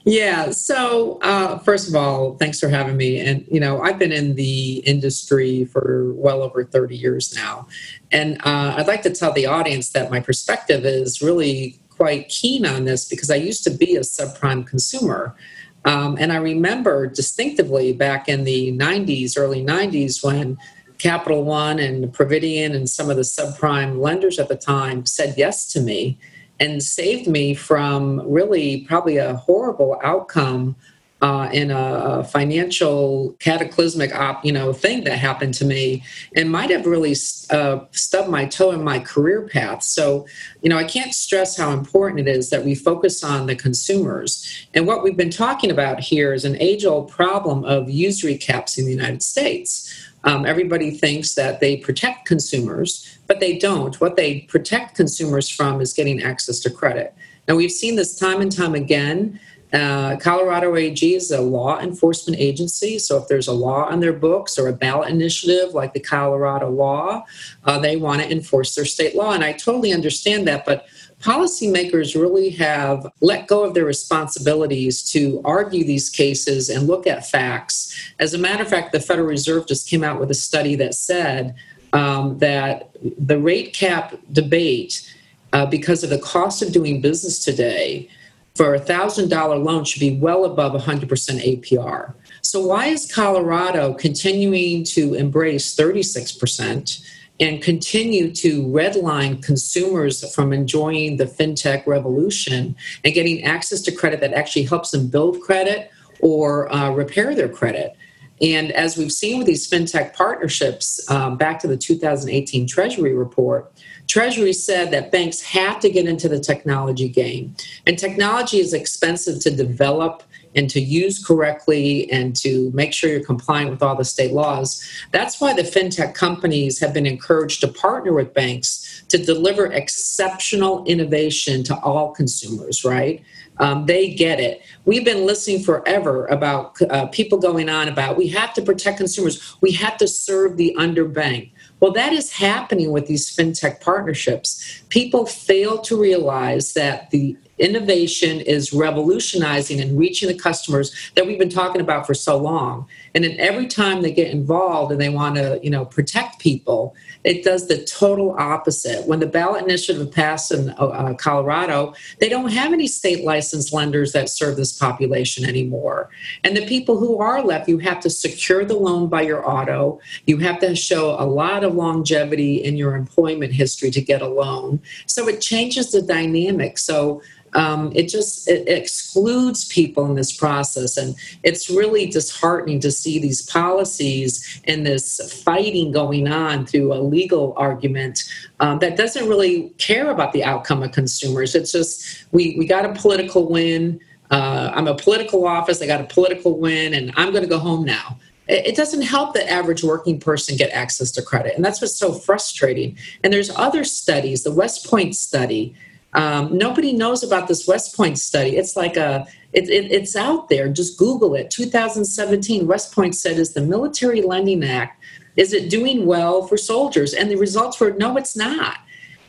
yeah. 0.04 0.50
So, 0.50 1.18
uh, 1.22 1.58
first 1.58 1.88
of 1.88 1.94
all, 1.94 2.36
thanks 2.36 2.58
for 2.60 2.68
having 2.68 2.96
me. 2.96 3.20
And, 3.20 3.44
you 3.50 3.60
know, 3.60 3.80
I've 3.80 3.98
been 3.98 4.12
in 4.12 4.34
the 4.34 4.78
industry 4.78 5.64
for 5.64 6.12
well 6.14 6.42
over 6.42 6.64
30 6.64 6.96
years 6.96 7.34
now. 7.34 7.68
And 8.10 8.38
uh, 8.44 8.74
I'd 8.76 8.86
like 8.86 9.02
to 9.02 9.10
tell 9.10 9.32
the 9.32 9.46
audience 9.46 9.90
that 9.90 10.10
my 10.10 10.20
perspective 10.20 10.84
is 10.84 11.20
really 11.22 11.78
quite 11.90 12.28
keen 12.28 12.64
on 12.64 12.84
this 12.84 13.08
because 13.08 13.30
I 13.30 13.36
used 13.36 13.64
to 13.64 13.70
be 13.70 13.96
a 13.96 14.00
subprime 14.00 14.66
consumer. 14.66 15.36
Um, 15.84 16.16
and 16.20 16.32
I 16.32 16.36
remember 16.36 17.06
distinctively 17.06 17.92
back 17.92 18.28
in 18.28 18.44
the 18.44 18.72
90s, 18.72 19.34
early 19.36 19.64
90s, 19.64 20.24
when 20.24 20.58
Capital 20.98 21.44
One 21.44 21.78
and 21.78 22.12
Providian 22.12 22.74
and 22.74 22.88
some 22.88 23.10
of 23.10 23.16
the 23.16 23.22
subprime 23.22 24.00
lenders 24.00 24.38
at 24.38 24.48
the 24.48 24.56
time 24.56 25.06
said 25.06 25.34
yes 25.36 25.66
to 25.72 25.80
me 25.80 26.18
and 26.60 26.82
saved 26.82 27.28
me 27.28 27.54
from 27.54 28.20
really 28.30 28.82
probably 28.82 29.16
a 29.16 29.34
horrible 29.34 29.98
outcome 30.02 30.76
uh, 31.20 31.48
in 31.52 31.70
a 31.72 32.22
financial 32.22 33.34
cataclysmic 33.40 34.14
op, 34.14 34.44
you 34.44 34.52
know 34.52 34.72
thing 34.72 35.02
that 35.04 35.18
happened 35.18 35.52
to 35.52 35.64
me 35.64 36.02
and 36.36 36.50
might 36.50 36.70
have 36.70 36.86
really 36.86 37.14
uh, 37.50 37.80
stubbed 37.90 38.28
my 38.28 38.44
toe 38.44 38.70
in 38.70 38.84
my 38.84 39.00
career 39.00 39.48
path. 39.48 39.82
So 39.82 40.26
you 40.62 40.68
know 40.68 40.76
i 40.76 40.84
can't 40.84 41.12
stress 41.12 41.56
how 41.56 41.72
important 41.72 42.20
it 42.20 42.28
is 42.28 42.50
that 42.50 42.64
we 42.64 42.74
focus 42.74 43.24
on 43.24 43.46
the 43.46 43.56
consumers. 43.56 44.68
And 44.74 44.86
what 44.86 45.02
we've 45.02 45.16
been 45.16 45.30
talking 45.30 45.70
about 45.70 45.98
here 45.98 46.32
is 46.32 46.44
an 46.44 46.56
age 46.60 46.84
old 46.84 47.10
problem 47.10 47.64
of 47.64 47.90
usury 47.90 48.36
caps 48.36 48.78
in 48.78 48.84
the 48.84 48.92
united 48.92 49.22
states. 49.22 49.92
Um, 50.24 50.44
everybody 50.44 50.90
thinks 50.90 51.34
that 51.34 51.60
they 51.60 51.76
protect 51.76 52.26
consumers, 52.26 53.17
but 53.28 53.38
they 53.38 53.56
don't. 53.56 54.00
What 54.00 54.16
they 54.16 54.40
protect 54.40 54.96
consumers 54.96 55.48
from 55.48 55.80
is 55.80 55.92
getting 55.92 56.22
access 56.22 56.58
to 56.60 56.70
credit. 56.70 57.14
And 57.46 57.56
we've 57.56 57.70
seen 57.70 57.94
this 57.94 58.18
time 58.18 58.40
and 58.40 58.50
time 58.50 58.74
again. 58.74 59.38
Uh, 59.72 60.16
Colorado 60.16 60.74
AG 60.76 61.14
is 61.14 61.30
a 61.30 61.42
law 61.42 61.78
enforcement 61.78 62.40
agency, 62.40 62.98
so 62.98 63.18
if 63.18 63.28
there's 63.28 63.48
a 63.48 63.52
law 63.52 63.84
on 63.84 64.00
their 64.00 64.14
books 64.14 64.58
or 64.58 64.66
a 64.68 64.72
ballot 64.72 65.10
initiative 65.10 65.74
like 65.74 65.92
the 65.92 66.00
Colorado 66.00 66.70
law, 66.70 67.22
uh, 67.64 67.78
they 67.78 67.96
want 67.96 68.22
to 68.22 68.32
enforce 68.32 68.74
their 68.74 68.86
state 68.86 69.14
law. 69.14 69.32
And 69.32 69.44
I 69.44 69.52
totally 69.52 69.92
understand 69.92 70.48
that, 70.48 70.64
but 70.64 70.86
policymakers 71.20 72.18
really 72.18 72.48
have 72.50 73.06
let 73.20 73.46
go 73.46 73.62
of 73.62 73.74
their 73.74 73.84
responsibilities 73.84 75.02
to 75.10 75.42
argue 75.44 75.84
these 75.84 76.08
cases 76.08 76.70
and 76.70 76.86
look 76.86 77.06
at 77.06 77.28
facts. 77.28 78.12
As 78.18 78.32
a 78.32 78.38
matter 78.38 78.62
of 78.62 78.68
fact, 78.68 78.92
the 78.92 79.00
Federal 79.00 79.26
Reserve 79.26 79.66
just 79.66 79.88
came 79.88 80.02
out 80.04 80.18
with 80.18 80.30
a 80.30 80.34
study 80.34 80.76
that 80.76 80.94
said 80.94 81.54
um, 81.92 82.38
that 82.38 82.90
the 83.18 83.38
rate 83.38 83.72
cap 83.74 84.14
debate, 84.32 85.14
uh, 85.52 85.66
because 85.66 86.04
of 86.04 86.10
the 86.10 86.18
cost 86.18 86.62
of 86.62 86.72
doing 86.72 87.00
business 87.00 87.38
today, 87.44 88.08
for 88.54 88.74
a 88.74 88.80
$1,000 88.80 89.64
loan 89.64 89.84
should 89.84 90.00
be 90.00 90.16
well 90.16 90.44
above 90.44 90.72
100% 90.72 91.08
APR. 91.08 92.12
So, 92.42 92.66
why 92.66 92.86
is 92.86 93.10
Colorado 93.10 93.94
continuing 93.94 94.84
to 94.84 95.14
embrace 95.14 95.74
36%? 95.76 97.04
and 97.40 97.62
continue 97.62 98.32
to 98.32 98.64
redline 98.64 99.42
consumers 99.42 100.34
from 100.34 100.52
enjoying 100.52 101.16
the 101.18 101.24
fintech 101.24 101.86
revolution 101.86 102.74
and 103.04 103.14
getting 103.14 103.44
access 103.44 103.80
to 103.82 103.92
credit 103.92 104.20
that 104.20 104.32
actually 104.32 104.64
helps 104.64 104.90
them 104.90 105.06
build 105.06 105.40
credit 105.40 105.90
or 106.20 106.72
uh, 106.72 106.90
repair 106.90 107.34
their 107.34 107.48
credit. 107.48 107.96
And 108.40 108.70
as 108.72 108.96
we've 108.96 109.12
seen 109.12 109.38
with 109.38 109.46
these 109.46 109.68
fintech 109.68 110.14
partnerships, 110.14 111.00
um, 111.10 111.36
back 111.36 111.58
to 111.60 111.66
the 111.66 111.76
2018 111.76 112.66
Treasury 112.66 113.14
report, 113.14 113.72
Treasury 114.06 114.52
said 114.52 114.90
that 114.92 115.12
banks 115.12 115.42
have 115.42 115.80
to 115.80 115.90
get 115.90 116.06
into 116.06 116.28
the 116.28 116.40
technology 116.40 117.08
game. 117.08 117.54
And 117.86 117.98
technology 117.98 118.58
is 118.58 118.72
expensive 118.72 119.40
to 119.40 119.50
develop 119.50 120.22
and 120.54 120.70
to 120.70 120.80
use 120.80 121.24
correctly 121.24 122.10
and 122.10 122.34
to 122.36 122.70
make 122.72 122.92
sure 122.92 123.10
you're 123.10 123.24
compliant 123.24 123.70
with 123.70 123.82
all 123.82 123.94
the 123.94 124.04
state 124.04 124.32
laws. 124.32 124.82
That's 125.12 125.40
why 125.40 125.52
the 125.52 125.62
fintech 125.62 126.14
companies 126.14 126.80
have 126.80 126.94
been 126.94 127.06
encouraged 127.06 127.60
to 127.60 127.68
partner 127.68 128.12
with 128.12 128.32
banks 128.34 129.04
to 129.08 129.18
deliver 129.18 129.66
exceptional 129.66 130.84
innovation 130.84 131.62
to 131.64 131.78
all 131.80 132.12
consumers, 132.12 132.84
right? 132.84 133.22
Um, 133.60 133.86
they 133.86 134.08
get 134.10 134.40
it. 134.40 134.62
We've 134.84 135.04
been 135.04 135.26
listening 135.26 135.62
forever 135.62 136.26
about 136.26 136.80
uh, 136.82 137.06
people 137.06 137.38
going 137.38 137.68
on 137.68 137.88
about 137.88 138.16
we 138.16 138.28
have 138.28 138.54
to 138.54 138.62
protect 138.62 138.98
consumers, 138.98 139.56
we 139.60 139.72
have 139.72 139.96
to 139.98 140.08
serve 140.08 140.56
the 140.56 140.74
underbanked. 140.78 141.52
Well, 141.80 141.92
that 141.92 142.12
is 142.12 142.32
happening 142.32 142.90
with 142.90 143.06
these 143.06 143.34
fintech 143.34 143.80
partnerships. 143.80 144.82
People 144.88 145.26
fail 145.26 145.78
to 145.82 146.00
realize 146.00 146.72
that 146.74 147.10
the 147.10 147.36
innovation 147.58 148.40
is 148.40 148.72
revolutionizing 148.72 149.80
and 149.80 149.98
reaching 149.98 150.28
the 150.28 150.34
customers 150.34 151.10
that 151.14 151.26
we've 151.26 151.38
been 151.38 151.48
talking 151.48 151.80
about 151.80 152.06
for 152.06 152.14
so 152.14 152.36
long. 152.36 152.86
And 153.14 153.24
then 153.24 153.36
every 153.38 153.66
time 153.66 154.02
they 154.02 154.12
get 154.12 154.30
involved 154.30 154.92
and 154.92 155.00
they 155.00 155.08
want 155.08 155.36
to 155.36 155.60
you 155.62 155.70
know 155.70 155.84
protect 155.84 156.38
people 156.38 156.94
it 157.24 157.42
does 157.42 157.66
the 157.66 157.84
total 157.84 158.36
opposite. 158.38 159.06
When 159.06 159.18
the 159.18 159.26
ballot 159.26 159.64
initiative 159.64 160.10
passed 160.12 160.52
in 160.52 160.70
uh, 160.70 161.14
colorado 161.14 161.94
they 162.20 162.28
don't 162.28 162.52
have 162.52 162.72
any 162.72 162.86
state 162.86 163.24
licensed 163.24 163.72
lenders 163.72 164.12
that 164.12 164.28
serve 164.28 164.56
this 164.56 164.72
population 164.72 165.44
anymore. 165.44 166.10
And 166.44 166.56
the 166.56 166.66
people 166.66 166.98
who 166.98 167.18
are 167.18 167.42
left 167.42 167.68
you 167.68 167.78
have 167.78 168.00
to 168.00 168.10
secure 168.10 168.64
the 168.64 168.76
loan 168.76 169.08
by 169.08 169.22
your 169.22 169.48
auto. 169.48 170.00
You 170.26 170.38
have 170.38 170.60
to 170.60 170.76
show 170.76 171.16
a 171.18 171.26
lot 171.26 171.64
of 171.64 171.74
longevity 171.74 172.62
in 172.64 172.76
your 172.76 172.94
employment 172.94 173.52
history 173.52 173.90
to 173.90 174.00
get 174.00 174.22
a 174.22 174.28
loan. 174.28 174.80
So 175.06 175.28
it 175.28 175.40
changes 175.40 175.92
the 175.92 176.02
dynamic. 176.02 176.78
So 176.78 177.22
um, 177.54 177.92
it 177.94 178.08
just 178.08 178.48
it 178.48 178.68
excludes 178.68 179.64
people 179.66 180.06
in 180.06 180.14
this 180.14 180.36
process 180.36 180.96
and 180.96 181.14
it's 181.42 181.70
really 181.70 182.06
disheartening 182.06 182.80
to 182.80 182.90
see 182.90 183.18
these 183.18 183.42
policies 183.42 184.60
and 184.64 184.86
this 184.86 185.42
fighting 185.44 185.92
going 185.92 186.28
on 186.28 186.66
through 186.66 186.92
a 186.92 187.00
legal 187.00 187.54
argument 187.56 188.24
um, 188.60 188.78
that 188.80 188.96
doesn't 188.96 189.28
really 189.28 189.70
care 189.78 190.10
about 190.10 190.32
the 190.32 190.44
outcome 190.44 190.82
of 190.82 190.92
consumers. 190.92 191.54
It's 191.54 191.72
just 191.72 192.26
we 192.32 192.54
we 192.58 192.66
got 192.66 192.84
a 192.84 192.92
political 192.92 193.48
win. 193.48 194.00
Uh, 194.30 194.70
i'm 194.74 194.86
a 194.86 194.94
political 194.94 195.46
office 195.46 195.80
i 195.80 195.86
got 195.86 196.02
a 196.02 196.04
political 196.04 196.58
win 196.58 196.92
and 196.92 197.10
i'm 197.16 197.30
going 197.30 197.42
to 197.42 197.48
go 197.48 197.58
home 197.58 197.84
now. 197.84 198.18
It 198.46 198.76
doesn't 198.76 199.02
help 199.02 199.34
the 199.34 199.50
average 199.50 199.82
working 199.82 200.18
person 200.20 200.56
get 200.56 200.70
access 200.70 201.10
to 201.12 201.22
credit 201.22 201.54
and 201.56 201.64
that's 201.64 201.80
what's 201.80 201.96
so 201.96 202.12
frustrating. 202.12 202.96
And 203.22 203.32
there's 203.32 203.50
other 203.56 203.84
studies 203.84 204.42
the 204.42 204.52
west 204.52 204.86
point 204.86 205.16
study 205.16 205.74
um, 206.14 206.56
nobody 206.56 206.92
knows 206.92 207.22
about 207.22 207.48
this 207.48 207.66
West 207.66 207.96
Point 207.96 208.18
study. 208.18 208.56
It's 208.56 208.76
like 208.76 208.96
a, 208.96 209.26
it, 209.52 209.68
it, 209.68 209.92
it's 209.92 210.16
out 210.16 210.48
there. 210.48 210.68
Just 210.68 210.98
Google 210.98 211.34
it. 211.34 211.50
2017, 211.50 212.66
West 212.66 212.94
Point 212.94 213.14
said, 213.14 213.38
"Is 213.38 213.52
the 213.52 213.62
Military 213.62 214.22
Lending 214.22 214.64
Act 214.64 215.02
is 215.36 215.52
it 215.52 215.70
doing 215.70 216.04
well 216.04 216.46
for 216.46 216.56
soldiers?" 216.56 217.14
And 217.14 217.30
the 217.30 217.36
results 217.36 217.78
were, 217.78 217.92
no, 217.92 218.16
it's 218.16 218.36
not. 218.36 218.78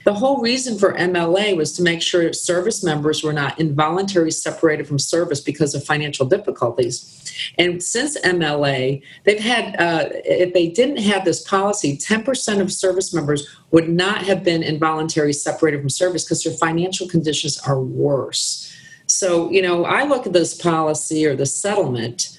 The 0.09 0.15
whole 0.15 0.41
reason 0.41 0.79
for 0.79 0.93
MLA 0.93 1.55
was 1.55 1.71
to 1.73 1.83
make 1.83 2.01
sure 2.01 2.33
service 2.33 2.83
members 2.83 3.21
were 3.21 3.31
not 3.31 3.59
involuntarily 3.59 4.31
separated 4.31 4.87
from 4.87 4.97
service 4.97 5.39
because 5.39 5.75
of 5.75 5.83
financial 5.83 6.25
difficulties. 6.25 7.31
And 7.59 7.83
since 7.83 8.19
MLA, 8.21 9.03
they've 9.25 9.39
had, 9.39 9.79
uh, 9.79 10.09
if 10.25 10.51
they 10.55 10.67
didn't 10.67 10.97
have 10.97 11.25
this 11.25 11.47
policy, 11.47 11.95
10% 11.95 12.59
of 12.59 12.73
service 12.73 13.13
members 13.13 13.47
would 13.69 13.87
not 13.87 14.23
have 14.23 14.43
been 14.43 14.63
involuntarily 14.63 15.31
separated 15.31 15.79
from 15.79 15.91
service 15.91 16.23
because 16.23 16.43
their 16.43 16.53
financial 16.53 17.07
conditions 17.07 17.59
are 17.59 17.79
worse. 17.79 18.73
So, 19.05 19.51
you 19.51 19.61
know, 19.61 19.85
I 19.85 20.05
look 20.05 20.25
at 20.25 20.33
this 20.33 20.59
policy 20.59 21.23
or 21.27 21.35
the 21.35 21.45
settlement 21.45 22.35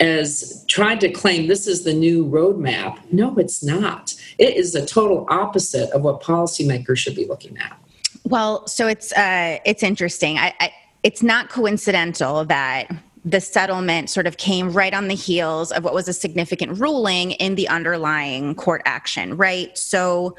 as 0.00 0.64
trying 0.66 0.98
to 0.98 1.12
claim 1.12 1.46
this 1.46 1.68
is 1.68 1.84
the 1.84 1.94
new 1.94 2.26
roadmap. 2.26 2.98
No, 3.12 3.36
it's 3.38 3.62
not. 3.62 4.14
It 4.38 4.56
is 4.56 4.72
the 4.72 4.84
total 4.84 5.26
opposite 5.28 5.90
of 5.90 6.02
what 6.02 6.22
policymakers 6.22 6.98
should 6.98 7.14
be 7.14 7.26
looking 7.26 7.56
at. 7.58 7.78
Well, 8.24 8.66
so 8.66 8.86
it's 8.86 9.12
uh, 9.12 9.58
it's 9.64 9.82
interesting. 9.82 10.38
I, 10.38 10.54
I, 10.60 10.72
it's 11.02 11.22
not 11.22 11.50
coincidental 11.50 12.44
that 12.46 12.90
the 13.24 13.40
settlement 13.40 14.10
sort 14.10 14.26
of 14.26 14.36
came 14.36 14.70
right 14.70 14.92
on 14.92 15.08
the 15.08 15.14
heels 15.14 15.72
of 15.72 15.82
what 15.82 15.94
was 15.94 16.08
a 16.08 16.12
significant 16.12 16.78
ruling 16.78 17.32
in 17.32 17.54
the 17.54 17.66
underlying 17.68 18.54
court 18.54 18.82
action, 18.84 19.36
right? 19.36 19.76
So 19.78 20.36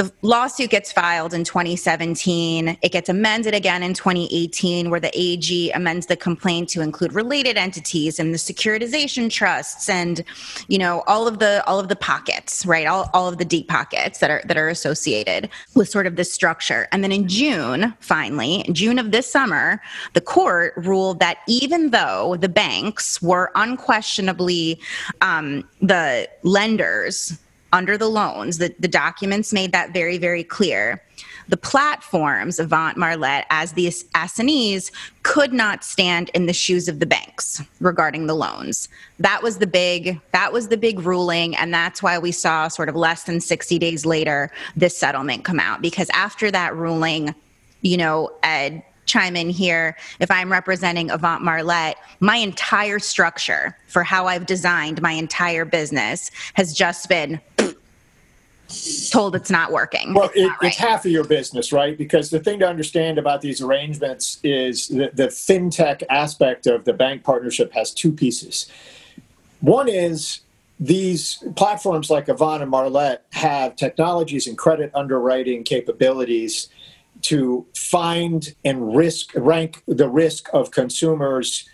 the 0.00 0.10
lawsuit 0.22 0.70
gets 0.70 0.90
filed 0.90 1.34
in 1.34 1.44
2017. 1.44 2.78
It 2.80 2.90
gets 2.90 3.10
amended 3.10 3.52
again 3.52 3.82
in 3.82 3.92
2018, 3.92 4.88
where 4.88 4.98
the 4.98 5.10
AG 5.14 5.70
amends 5.72 6.06
the 6.06 6.16
complaint 6.16 6.70
to 6.70 6.80
include 6.80 7.12
related 7.12 7.58
entities 7.58 8.18
and 8.18 8.32
the 8.32 8.38
securitization 8.38 9.30
trusts, 9.30 9.90
and 9.90 10.24
you 10.68 10.78
know 10.78 11.02
all 11.06 11.28
of 11.28 11.38
the 11.38 11.62
all 11.66 11.78
of 11.78 11.88
the 11.88 11.96
pockets, 11.96 12.64
right? 12.64 12.86
All, 12.86 13.10
all 13.12 13.28
of 13.28 13.36
the 13.36 13.44
deep 13.44 13.68
pockets 13.68 14.20
that 14.20 14.30
are 14.30 14.40
that 14.46 14.56
are 14.56 14.70
associated 14.70 15.50
with 15.74 15.90
sort 15.90 16.06
of 16.06 16.16
this 16.16 16.32
structure. 16.32 16.88
And 16.92 17.04
then 17.04 17.12
in 17.12 17.28
June, 17.28 17.92
finally, 18.00 18.64
June 18.72 18.98
of 18.98 19.10
this 19.10 19.30
summer, 19.30 19.82
the 20.14 20.22
court 20.22 20.72
ruled 20.78 21.20
that 21.20 21.40
even 21.46 21.90
though 21.90 22.36
the 22.40 22.48
banks 22.48 23.20
were 23.20 23.52
unquestionably 23.54 24.80
um, 25.20 25.62
the 25.82 26.26
lenders 26.42 27.38
under 27.72 27.96
the 27.96 28.08
loans. 28.08 28.58
The, 28.58 28.74
the 28.78 28.88
documents 28.88 29.52
made 29.52 29.72
that 29.72 29.92
very, 29.92 30.18
very 30.18 30.44
clear. 30.44 31.02
The 31.48 31.56
platforms, 31.56 32.60
Avant 32.60 32.96
Marlette, 32.96 33.46
as 33.50 33.72
the 33.72 33.92
assignees, 34.14 34.92
could 35.24 35.52
not 35.52 35.82
stand 35.82 36.30
in 36.32 36.46
the 36.46 36.52
shoes 36.52 36.86
of 36.86 37.00
the 37.00 37.06
banks 37.06 37.60
regarding 37.80 38.26
the 38.26 38.34
loans. 38.34 38.88
That 39.18 39.42
was 39.42 39.58
the 39.58 39.66
big 39.66 40.20
that 40.32 40.52
was 40.52 40.68
the 40.68 40.76
big 40.76 41.00
ruling, 41.00 41.56
and 41.56 41.74
that's 41.74 42.02
why 42.02 42.18
we 42.18 42.30
saw 42.30 42.68
sort 42.68 42.88
of 42.88 42.94
less 42.94 43.24
than 43.24 43.40
60 43.40 43.78
days 43.80 44.06
later 44.06 44.52
this 44.76 44.96
settlement 44.96 45.44
come 45.44 45.58
out. 45.58 45.82
Because 45.82 46.08
after 46.10 46.52
that 46.52 46.76
ruling, 46.76 47.34
you 47.82 47.96
know, 47.96 48.30
Ed, 48.44 48.84
chime 49.10 49.34
in 49.34 49.50
here 49.50 49.96
if 50.20 50.30
I'm 50.30 50.52
representing 50.52 51.10
Avant 51.10 51.42
Marlette, 51.42 51.96
my 52.20 52.36
entire 52.36 53.00
structure 53.00 53.76
for 53.88 54.04
how 54.04 54.26
I've 54.26 54.46
designed 54.46 55.02
my 55.02 55.12
entire 55.12 55.64
business 55.64 56.30
has 56.54 56.72
just 56.72 57.08
been 57.08 57.40
told 59.10 59.34
it's 59.34 59.50
not 59.50 59.72
working. 59.72 60.14
Well, 60.14 60.26
it's, 60.26 60.36
it, 60.36 60.46
right. 60.46 60.56
it's, 60.62 60.76
half 60.76 61.04
of 61.04 61.10
your 61.10 61.24
business, 61.24 61.72
right? 61.72 61.96
Because 61.96 62.30
the 62.30 62.40
thing 62.40 62.60
to 62.60 62.68
understand 62.68 63.18
about 63.18 63.40
these 63.40 63.60
arrangements 63.60 64.38
is 64.42 64.88
that 64.88 65.16
the 65.16 65.28
fintech 65.28 66.02
aspect 66.08 66.66
of 66.66 66.84
the 66.84 66.92
bank 66.92 67.24
partnership 67.24 67.72
has 67.72 67.92
two 67.92 68.12
pieces. 68.12 68.70
One 69.60 69.88
is 69.88 70.40
these 70.78 71.44
platforms 71.56 72.08
like 72.08 72.28
Avant 72.28 72.62
and 72.62 72.70
Marlette 72.70 73.26
have 73.32 73.76
technologies 73.76 74.46
and 74.46 74.56
credit 74.56 74.90
underwriting 74.94 75.62
capabilities 75.62 76.68
to 77.22 77.66
find 77.76 78.54
and 78.64 78.96
risk 78.96 79.32
rank 79.34 79.82
the 79.86 80.08
risk 80.08 80.48
of 80.54 80.70
consumers 80.70 81.68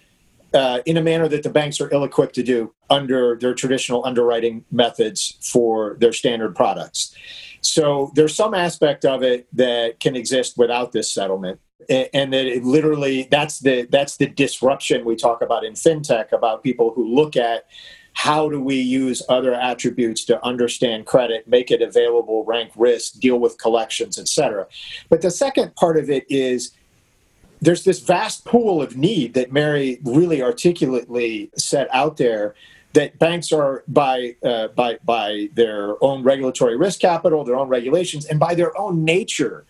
uh, 0.56 0.80
in 0.86 0.96
a 0.96 1.02
manner 1.02 1.28
that 1.28 1.42
the 1.42 1.50
banks 1.50 1.80
are 1.80 1.92
ill-equipped 1.92 2.34
to 2.34 2.42
do 2.42 2.72
under 2.88 3.36
their 3.36 3.54
traditional 3.54 4.04
underwriting 4.06 4.64
methods 4.70 5.36
for 5.52 5.96
their 6.00 6.14
standard 6.14 6.56
products. 6.56 7.14
So 7.60 8.10
there's 8.14 8.34
some 8.34 8.54
aspect 8.54 9.04
of 9.04 9.22
it 9.22 9.48
that 9.54 10.00
can 10.00 10.16
exist 10.16 10.56
without 10.56 10.92
this 10.92 11.12
settlement 11.12 11.60
and 11.88 12.32
that 12.32 12.46
it 12.46 12.64
literally 12.64 13.28
that's 13.30 13.60
the 13.60 13.86
that's 13.90 14.16
the 14.16 14.26
disruption 14.26 15.04
we 15.04 15.14
talk 15.14 15.42
about 15.42 15.64
in 15.64 15.74
fintech 15.74 16.32
about 16.32 16.62
people 16.62 16.92
who 16.94 17.06
look 17.14 17.36
at 17.36 17.66
how 18.14 18.48
do 18.48 18.60
we 18.60 18.76
use 18.76 19.22
other 19.28 19.54
attributes 19.54 20.24
to 20.24 20.42
understand 20.44 21.06
credit 21.06 21.46
make 21.46 21.70
it 21.70 21.82
available 21.82 22.44
rank 22.44 22.72
risk 22.76 23.20
deal 23.20 23.38
with 23.38 23.56
collections 23.58 24.18
etc 24.18 24.66
but 25.10 25.20
the 25.20 25.30
second 25.30 25.72
part 25.76 25.96
of 25.96 26.10
it 26.10 26.24
is 26.28 26.72
there's 27.60 27.84
this 27.84 28.00
vast 28.00 28.44
pool 28.44 28.82
of 28.82 28.96
need 28.96 29.34
that 29.34 29.52
mary 29.52 29.98
really 30.04 30.42
articulately 30.42 31.50
set 31.56 31.88
out 31.92 32.16
there 32.16 32.54
that 32.92 33.18
banks 33.18 33.52
are 33.52 33.84
by 33.88 34.34
uh, 34.42 34.68
by 34.68 34.98
by 35.04 35.48
their 35.54 36.02
own 36.02 36.22
regulatory 36.22 36.76
risk 36.76 37.00
capital 37.00 37.44
their 37.44 37.56
own 37.56 37.68
regulations 37.68 38.24
and 38.26 38.38
by 38.38 38.54
their 38.54 38.76
own 38.78 39.04
nature 39.04 39.64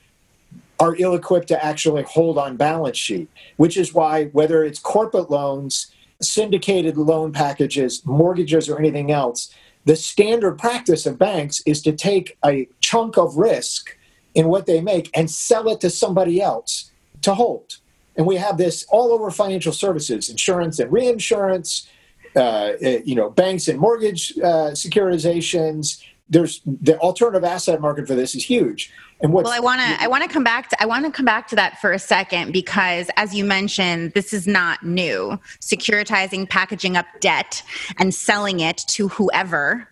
are 0.78 0.96
ill 0.98 1.14
equipped 1.14 1.48
to 1.48 1.64
actually 1.64 2.02
hold 2.02 2.38
on 2.38 2.56
balance 2.56 2.96
sheet, 2.96 3.28
which 3.56 3.76
is 3.76 3.94
why, 3.94 4.26
whether 4.26 4.64
it's 4.64 4.78
corporate 4.78 5.30
loans, 5.30 5.92
syndicated 6.20 6.96
loan 6.96 7.32
packages, 7.32 8.04
mortgages, 8.04 8.68
or 8.68 8.78
anything 8.78 9.10
else, 9.10 9.52
the 9.84 9.96
standard 9.96 10.58
practice 10.58 11.06
of 11.06 11.18
banks 11.18 11.62
is 11.64 11.80
to 11.82 11.92
take 11.92 12.36
a 12.44 12.68
chunk 12.80 13.16
of 13.16 13.36
risk 13.36 13.96
in 14.34 14.48
what 14.48 14.66
they 14.66 14.80
make 14.80 15.10
and 15.14 15.30
sell 15.30 15.68
it 15.68 15.80
to 15.80 15.88
somebody 15.88 16.42
else 16.42 16.90
to 17.22 17.34
hold. 17.34 17.76
And 18.16 18.26
we 18.26 18.36
have 18.36 18.56
this 18.56 18.84
all 18.88 19.12
over 19.12 19.30
financial 19.30 19.72
services, 19.72 20.30
insurance 20.30 20.78
and 20.78 20.90
reinsurance, 20.90 21.88
uh, 22.34 22.72
eh, 22.80 23.00
you 23.04 23.14
know, 23.14 23.30
banks 23.30 23.68
and 23.68 23.78
mortgage 23.78 24.36
uh, 24.38 24.72
securitizations. 24.72 26.02
There's 26.28 26.60
the 26.64 26.98
alternative 26.98 27.44
asset 27.44 27.80
market 27.80 28.06
for 28.08 28.14
this 28.14 28.34
is 28.34 28.44
huge. 28.44 28.92
And 29.20 29.32
what? 29.32 29.44
Well, 29.44 29.54
I 29.54 29.60
want 29.60 29.80
to 29.80 30.02
I 30.02 30.08
want 30.08 30.24
to 30.24 30.28
come 30.28 30.44
back 30.44 30.68
to 30.70 30.82
I 30.82 30.86
want 30.86 31.04
to 31.06 31.10
come 31.10 31.24
back 31.24 31.48
to 31.48 31.56
that 31.56 31.80
for 31.80 31.92
a 31.92 31.98
second 31.98 32.52
because, 32.52 33.08
as 33.16 33.34
you 33.34 33.44
mentioned, 33.44 34.12
this 34.12 34.34
is 34.34 34.46
not 34.46 34.84
new. 34.84 35.38
Securitizing, 35.60 36.48
packaging 36.48 36.96
up 36.96 37.06
debt, 37.20 37.62
and 37.98 38.14
selling 38.14 38.60
it 38.60 38.78
to 38.88 39.08
whoever 39.08 39.88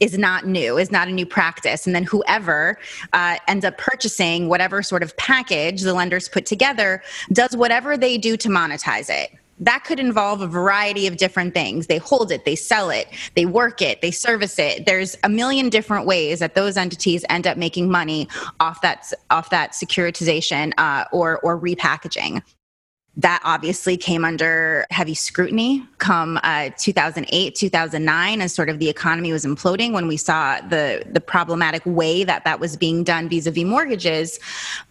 is 0.00 0.16
not 0.16 0.46
new, 0.46 0.78
is 0.78 0.90
not 0.90 1.08
a 1.08 1.12
new 1.12 1.26
practice. 1.26 1.86
And 1.86 1.94
then 1.94 2.04
whoever 2.04 2.78
uh, 3.12 3.36
ends 3.48 3.64
up 3.64 3.78
purchasing 3.78 4.48
whatever 4.48 4.82
sort 4.82 5.02
of 5.02 5.16
package 5.16 5.82
the 5.82 5.94
lenders 5.94 6.28
put 6.28 6.46
together 6.46 7.02
does 7.32 7.56
whatever 7.56 7.96
they 7.96 8.18
do 8.18 8.36
to 8.36 8.48
monetize 8.48 9.10
it. 9.10 9.30
That 9.60 9.82
could 9.82 9.98
involve 9.98 10.40
a 10.40 10.46
variety 10.46 11.08
of 11.08 11.16
different 11.16 11.52
things. 11.52 11.88
They 11.88 11.98
hold 11.98 12.30
it, 12.30 12.44
they 12.44 12.54
sell 12.54 12.90
it, 12.90 13.08
they 13.34 13.44
work 13.44 13.82
it, 13.82 14.00
they 14.02 14.12
service 14.12 14.56
it. 14.56 14.86
There's 14.86 15.16
a 15.24 15.28
million 15.28 15.68
different 15.68 16.06
ways 16.06 16.38
that 16.38 16.54
those 16.54 16.76
entities 16.76 17.24
end 17.28 17.44
up 17.44 17.56
making 17.56 17.90
money 17.90 18.28
off 18.60 18.80
that 18.82 19.12
off 19.30 19.50
that 19.50 19.72
securitization 19.72 20.72
uh, 20.78 21.06
or 21.10 21.40
or 21.40 21.60
repackaging 21.60 22.40
that 23.18 23.42
obviously 23.44 23.96
came 23.96 24.24
under 24.24 24.86
heavy 24.90 25.14
scrutiny 25.14 25.84
come 25.98 26.38
uh, 26.44 26.70
2008 26.78 27.54
2009 27.54 28.40
as 28.40 28.54
sort 28.54 28.70
of 28.70 28.78
the 28.78 28.88
economy 28.88 29.32
was 29.32 29.44
imploding 29.44 29.92
when 29.92 30.06
we 30.06 30.16
saw 30.16 30.60
the 30.68 31.02
the 31.10 31.20
problematic 31.20 31.82
way 31.84 32.24
that 32.24 32.44
that 32.44 32.60
was 32.60 32.76
being 32.76 33.04
done 33.04 33.28
vis-a-vis 33.28 33.64
mortgages. 33.64 34.38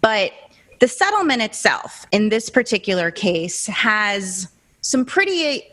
But 0.02 0.34
the 0.80 0.88
settlement 0.88 1.42
itself 1.42 2.06
in 2.12 2.30
this 2.30 2.50
particular 2.50 3.10
case 3.12 3.66
has 3.68 4.50
some 4.82 5.06
pretty 5.06 5.64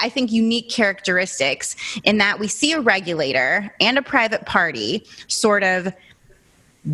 I 0.00 0.08
think 0.08 0.30
unique 0.30 0.70
characteristics 0.70 1.74
in 2.04 2.18
that 2.18 2.38
we 2.38 2.46
see 2.46 2.72
a 2.72 2.80
regulator 2.80 3.74
and 3.80 3.98
a 3.98 4.02
private 4.02 4.46
party 4.46 5.04
sort 5.26 5.64
of 5.64 5.92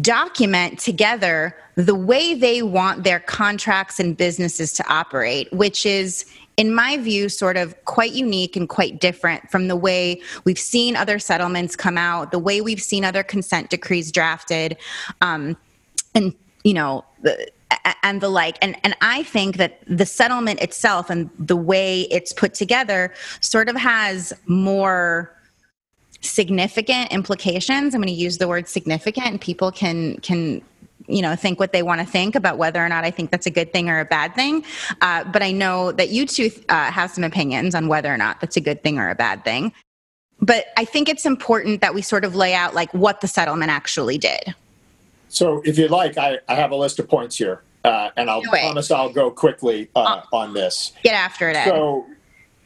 document 0.01 0.79
together 0.79 1.57
the 1.75 1.95
way 1.95 2.35
they 2.35 2.63
want 2.63 3.05
their 3.05 3.21
contracts 3.21 3.99
and 4.01 4.17
businesses 4.17 4.73
to 4.75 4.85
operate, 4.89 5.53
which 5.53 5.85
is 5.85 6.25
in 6.57 6.75
my 6.75 6.99
view, 6.99 7.29
sort 7.29 7.57
of 7.57 7.75
quite 7.87 8.13
unique 8.13 8.57
and 8.57 8.69
quite 8.69 9.01
different 9.01 9.51
from 9.51 9.69
the 9.69 9.77
way 9.77 10.21
we've 10.45 10.59
seen 10.59 10.97
other 10.97 11.19
settlements 11.19 11.75
come 11.75 11.97
out, 11.97 12.31
the 12.31 12.39
way 12.39 12.61
we've 12.61 12.83
seen 12.83 13.05
other 13.05 13.23
consent 13.23 13.71
decrees 13.71 14.13
drafted, 14.13 14.77
um, 15.23 15.57
and 16.15 16.35
you 16.63 16.75
know, 16.75 17.05
the, 17.23 17.51
and 18.03 18.21
the 18.21 18.29
like. 18.29 18.59
And 18.61 18.77
and 18.85 18.95
I 19.01 19.23
think 19.23 19.57
that 19.57 19.79
the 19.87 20.07
settlement 20.07 20.61
itself 20.61 21.11
and 21.11 21.31
the 21.39 21.57
way 21.57 22.03
it's 22.03 22.33
put 22.33 22.55
together 22.55 23.13
sort 23.41 23.69
of 23.69 23.77
has 23.77 24.33
more 24.47 25.35
significant 26.23 27.13
implications. 27.13 27.95
I'm 27.95 28.01
going 28.01 28.15
to 28.15 28.21
use 28.21 28.39
the 28.39 28.49
word 28.49 28.69
significant, 28.69 29.27
and 29.27 29.41
people 29.41 29.71
can 29.71 30.17
can 30.19 30.63
you 31.09 31.21
know 31.21 31.37
think 31.37 31.61
what 31.61 31.73
they 31.73 31.83
want 31.83 32.01
to 32.01 32.07
think 32.07 32.35
about 32.35 32.59
whether 32.59 32.85
or 32.85 32.89
not 32.89 33.05
I 33.05 33.11
think 33.11 33.31
that's 33.31 33.47
a 33.47 33.51
good 33.51 33.73
thing 33.73 33.89
or 33.89 34.01
a 34.01 34.05
bad 34.05 34.35
thing. 34.35 34.65
Uh, 35.01 35.25
but 35.25 35.43
I 35.43 35.53
know 35.53 35.93
that 35.93 36.11
you 36.11 36.27
two 36.27 36.51
uh, 36.69 36.91
have 36.91 37.11
some 37.11 37.25
opinions 37.25 37.75
on 37.75 37.89
whether 37.89 38.13
or 38.13 38.17
not 38.17 38.41
that's 38.41 38.57
a 38.57 38.61
good 38.61 38.83
thing 38.83 38.99
or 38.99 39.11
a 39.11 39.15
bad 39.15 39.45
thing. 39.45 39.73
But 40.41 40.67
I 40.77 40.85
think 40.85 41.09
it's 41.09 41.25
important 41.25 41.81
that 41.83 41.95
we 41.95 42.03
sort 42.03 42.25
of 42.25 42.35
lay 42.35 42.53
out 42.53 42.75
like 42.75 42.93
what 42.93 43.21
the 43.21 43.29
settlement 43.29 43.71
actually 43.71 44.19
did. 44.19 44.55
So, 45.29 45.63
if 45.65 45.79
you'd 45.79 45.91
like, 45.91 46.19
I, 46.19 46.41
I 46.49 46.57
have 46.57 46.73
a 46.73 46.77
list 46.77 46.99
of 46.99 47.09
points 47.09 47.37
here, 47.37 47.63
uh, 47.85 48.11
and 48.17 48.29
I'll 48.29 48.43
promise 48.43 48.91
I'll 48.91 49.13
go 49.13 49.31
quickly 49.31 49.89
uh, 49.95 50.21
oh. 50.33 50.37
on 50.37 50.53
this. 50.53 50.93
Get 51.05 51.15
after 51.15 51.49
it. 51.49 51.57
Ed. 51.57 51.65
So, 51.67 52.07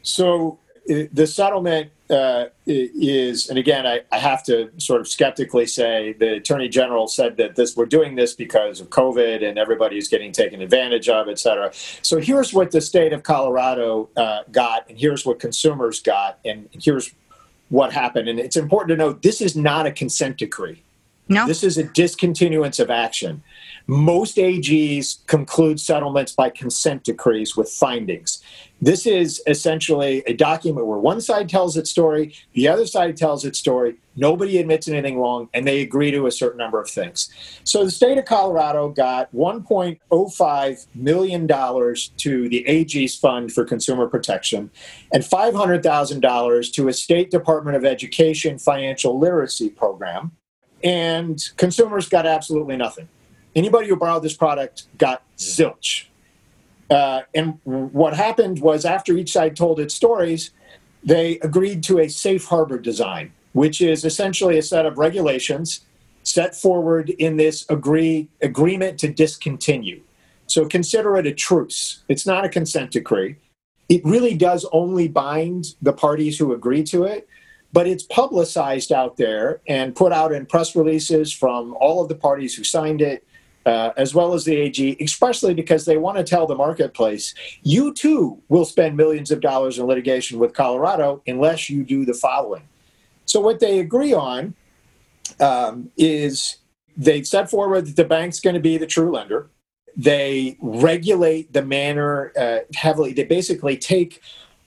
so 0.03 0.59
uh, 0.91 1.05
the 1.13 1.27
settlement 1.27 1.91
uh, 2.11 2.47
is, 2.67 3.49
and 3.49 3.59
again, 3.59 3.87
I, 3.87 4.03
I, 4.13 4.19
have 4.19 4.45
to 4.45 4.71
sort 4.79 5.01
of 5.01 5.09
skeptically 5.09 5.67
say 5.67 6.13
the 6.13 6.35
attorney 6.35 6.69
general 6.69 7.09
said 7.09 7.37
that 7.39 7.57
this 7.57 7.77
we're 7.77 7.87
doing 7.87 8.15
this 8.15 8.35
because 8.35 8.81
of 8.81 8.91
COVID 8.91 9.47
and 9.47 9.59
everybody 9.59 9.99
is 9.99 10.09
getting 10.09 10.31
taken 10.31 10.63
advantage 10.63 11.09
of, 11.09 11.29
et 11.29 11.39
cetera. 11.39 11.71
So 12.03 12.21
here's 12.21 12.53
what 12.55 12.71
the 12.71 12.81
state 12.81 13.13
of 13.13 13.25
Colorado 13.25 14.09
uh, 14.17 14.43
got, 14.53 14.89
and 14.89 14.99
here's 14.99 15.27
what 15.27 15.41
consumers 15.41 16.01
got, 16.01 16.39
and 16.45 16.69
here's 16.73 17.13
what 17.71 17.93
happened. 17.93 18.29
And 18.29 18.39
it's 18.39 18.57
important 18.57 18.91
to 18.91 18.97
note 18.97 19.23
this 19.23 19.41
is 19.41 19.57
not 19.57 19.87
a 19.87 19.91
consent 19.91 20.39
decree. 20.39 20.83
No. 21.29 21.47
This 21.47 21.65
is 21.65 21.77
a 21.77 21.83
discontinuance 21.83 22.79
of 22.79 22.89
action. 22.89 23.43
Most 23.89 24.37
AGs 24.37 25.25
conclude 25.27 25.79
settlements 25.79 26.33
by 26.33 26.51
consent 26.51 27.05
decrees 27.05 27.57
with 27.57 27.71
findings. 27.71 28.43
This 28.81 29.07
is 29.07 29.41
essentially 29.47 30.25
a 30.27 30.35
document 30.35 30.87
where 30.87 30.99
one 30.99 31.21
side 31.21 31.49
tells 31.49 31.77
its 31.77 31.89
story, 31.89 32.35
the 32.53 32.67
other 32.67 32.85
side 32.85 33.17
tells 33.17 33.45
its 33.45 33.61
story, 33.61 33.97
nobody 34.17 34.59
admits 34.59 34.89
anything 34.89 35.19
wrong, 35.19 35.49
and 35.55 35.67
they 35.67 35.83
agree 35.83 36.11
to 36.11 36.27
a 36.27 36.33
certain 36.33 36.59
number 36.59 36.81
of 36.81 36.91
things. 36.91 37.31
So 37.63 37.85
the 37.85 37.91
state 37.93 38.19
of 38.19 38.25
Colorado 38.25 38.89
got 38.89 39.33
$1.05 39.33 40.87
million 40.95 41.47
to 41.47 42.49
the 42.49 42.67
AG's 42.67 43.17
Fund 43.17 43.53
for 43.53 43.65
Consumer 43.65 44.09
Protection 44.09 44.71
and 45.13 45.23
$500,000 45.23 46.73
to 46.73 46.89
a 46.89 46.93
State 46.93 47.31
Department 47.31 47.77
of 47.77 47.85
Education 47.85 48.59
financial 48.59 49.19
literacy 49.19 49.71
program. 49.71 50.33
And 50.85 51.43
consumers 51.57 52.09
got 52.09 52.27
absolutely 52.27 52.77
nothing. 52.77 53.09
Anybody 53.57 53.89
who 53.89 53.97
borrowed 53.97 54.23
this 54.23 54.37
product 54.37 54.85
got 54.99 55.23
zilch. 55.39 56.05
Uh, 56.91 57.23
and 57.35 57.59
what 57.65 58.15
happened 58.15 58.61
was 58.61 58.85
after 58.85 59.17
each 59.17 59.33
side 59.33 59.57
told 59.57 59.81
its 59.81 59.95
stories, 59.95 60.51
they 61.03 61.39
agreed 61.41 61.83
to 61.85 61.99
a 61.99 62.09
safe 62.09 62.45
harbor 62.45 62.79
design, 62.79 63.33
which 63.55 63.81
is 63.81 64.05
essentially 64.05 64.59
a 64.59 64.63
set 64.63 64.85
of 64.85 64.99
regulations 64.99 65.81
set 66.23 66.55
forward 66.55 67.09
in 67.11 67.39
this 67.39 67.65
agree 67.71 68.29
agreement 68.43 68.99
to 68.99 69.09
discontinue. 69.09 70.03
So 70.49 70.67
consider 70.67 71.17
it 71.17 71.27
a 71.27 71.33
truce. 71.33 72.03
It's 72.09 72.27
not 72.27 72.45
a 72.45 72.49
consent 72.51 72.91
decree. 72.91 73.37
It 73.89 74.05
really 74.05 74.35
does 74.35 74.67
only 74.71 75.09
bind 75.09 75.75
the 75.81 75.93
parties 75.93 76.37
who 76.39 76.53
agree 76.53 76.83
to 76.85 77.05
it, 77.05 77.27
but 77.73 77.87
it's 77.87 78.03
publicized 78.03 78.93
out 78.93 79.17
there 79.17 79.61
and 79.67 79.95
put 79.95 80.13
out 80.13 80.33
in 80.33 80.45
press 80.45 80.77
releases 80.77 81.33
from 81.33 81.75
all 81.81 82.03
of 82.03 82.09
the 82.09 82.15
parties 82.15 82.55
who 82.55 82.63
signed 82.65 83.01
it 83.01 83.25
uh, 83.67 83.93
as 83.97 84.15
well 84.15 84.33
as 84.33 84.45
the 84.45 84.55
AG, 84.55 84.97
especially 85.01 85.53
because 85.53 85.85
they 85.85 85.97
want 85.97 86.17
to 86.17 86.25
tell 86.25 86.47
the 86.47 86.55
marketplace, 86.55 87.35
you 87.63 87.93
too 87.93 88.41
will 88.49 88.65
spend 88.65 88.97
millions 88.97 89.33
of 89.33 89.41
dollars 89.41 89.79
in 89.79 89.87
litigation 89.87 90.39
with 90.39 90.55
Colorado 90.55 91.21
unless 91.27 91.69
you 91.69 91.83
do 91.83 92.05
the 92.05 92.15
following. 92.15 92.63
So, 93.25 93.41
what 93.41 93.59
they 93.59 93.81
agree 93.81 94.15
on 94.15 94.55
um, 95.41 95.91
is 95.97 96.59
they've 96.97 97.27
set 97.27 97.51
forward 97.51 97.87
that 97.87 97.97
the 97.97 98.05
bank's 98.05 98.39
going 98.39 98.55
to 98.55 98.61
be 98.61 98.79
the 98.79 98.87
true 98.87 99.11
lender. 99.11 99.51
They 99.97 100.57
regulate 100.61 101.53
the 101.53 101.63
manner 101.63 102.33
uh, 102.39 102.59
heavily. 102.75 103.15
They 103.15 103.25
basically 103.25 103.77
take 103.77 104.21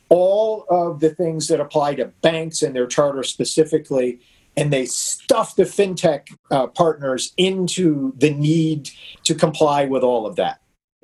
all 0.10 0.66
of 0.70 1.00
the 1.00 1.12
things 1.12 1.48
that 1.48 1.62
apply 1.62 1.96
to 1.96 2.06
banks 2.22 2.64
and 2.64 2.76
their 2.76 2.88
charter 2.88 3.24
specifically 3.24 4.20
and 4.60 4.74
they 4.74 4.86
stuff 4.86 5.56
the 5.56 5.64
fintech 5.64 6.36
uh, 6.52 6.68
partners 6.68 7.34
into 7.38 8.14
the 8.18 8.30
need 8.30 8.90
to 9.24 9.34
comply 9.34 9.86
with 9.86 10.04
all 10.04 10.26
of 10.26 10.36
that 10.36 10.60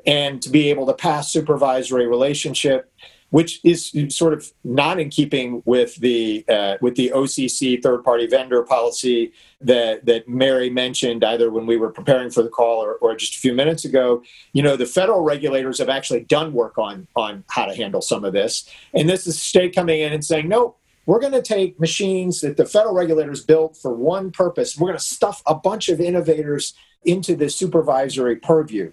and 0.06 0.42
to 0.42 0.50
be 0.50 0.70
able 0.70 0.86
to 0.86 0.94
pass 0.94 1.32
supervisory 1.32 2.06
relationship 2.06 2.92
which 3.32 3.60
is 3.66 3.92
sort 4.10 4.34
of 4.34 4.50
not 4.64 5.00
in 5.00 5.10
keeping 5.10 5.62
with 5.66 5.96
the 5.96 6.46
uh, 6.48 6.78
with 6.80 6.96
the 6.96 7.12
OCC 7.14 7.82
third 7.82 8.04
party 8.04 8.28
vendor 8.28 8.64
policy 8.64 9.34
that 9.60 10.06
that 10.06 10.30
Mary 10.30 10.70
mentioned 10.70 11.24
either 11.24 11.50
when 11.50 11.66
we 11.66 11.76
were 11.76 11.92
preparing 11.92 12.30
for 12.30 12.44
the 12.44 12.50
call 12.50 12.82
or, 12.82 12.94
or 12.96 13.16
just 13.16 13.36
a 13.36 13.40
few 13.40 13.54
minutes 13.54 13.84
ago. 13.84 14.24
You 14.54 14.64
know, 14.64 14.78
the 14.78 14.86
federal 14.86 15.22
regulators 15.22 15.80
have 15.80 15.90
actually 15.90 16.22
done 16.22 16.54
work 16.54 16.78
on 16.78 17.08
on 17.16 17.44
how 17.50 17.66
to 17.66 17.76
handle 17.76 18.02
some 18.02 18.24
of 18.24 18.32
this, 18.32 18.70
and 18.94 19.10
this 19.10 19.28
is 19.28 19.42
state 19.42 19.76
coming 19.76 20.00
in 20.00 20.14
and 20.14 20.24
saying 20.24 20.48
no 20.48 20.76
we're 21.06 21.20
going 21.20 21.34
to 21.34 21.42
take 21.42 21.80
machines 21.80 22.42
that 22.42 22.58
the 22.58 22.66
federal 22.66 22.96
regulators 22.96 23.44
built 23.44 23.78
for 23.78 23.94
one 23.94 24.32
purpose. 24.32 24.78
We're 24.78 24.88
going 24.88 24.98
to 24.98 25.04
stuff 25.04 25.42
a 25.46 25.56
bunch 25.56 25.90
of 25.90 26.02
innovators 26.02 26.74
into 27.04 27.36
the 27.36 27.50
supervisory 27.50 28.38
purview. 28.38 28.92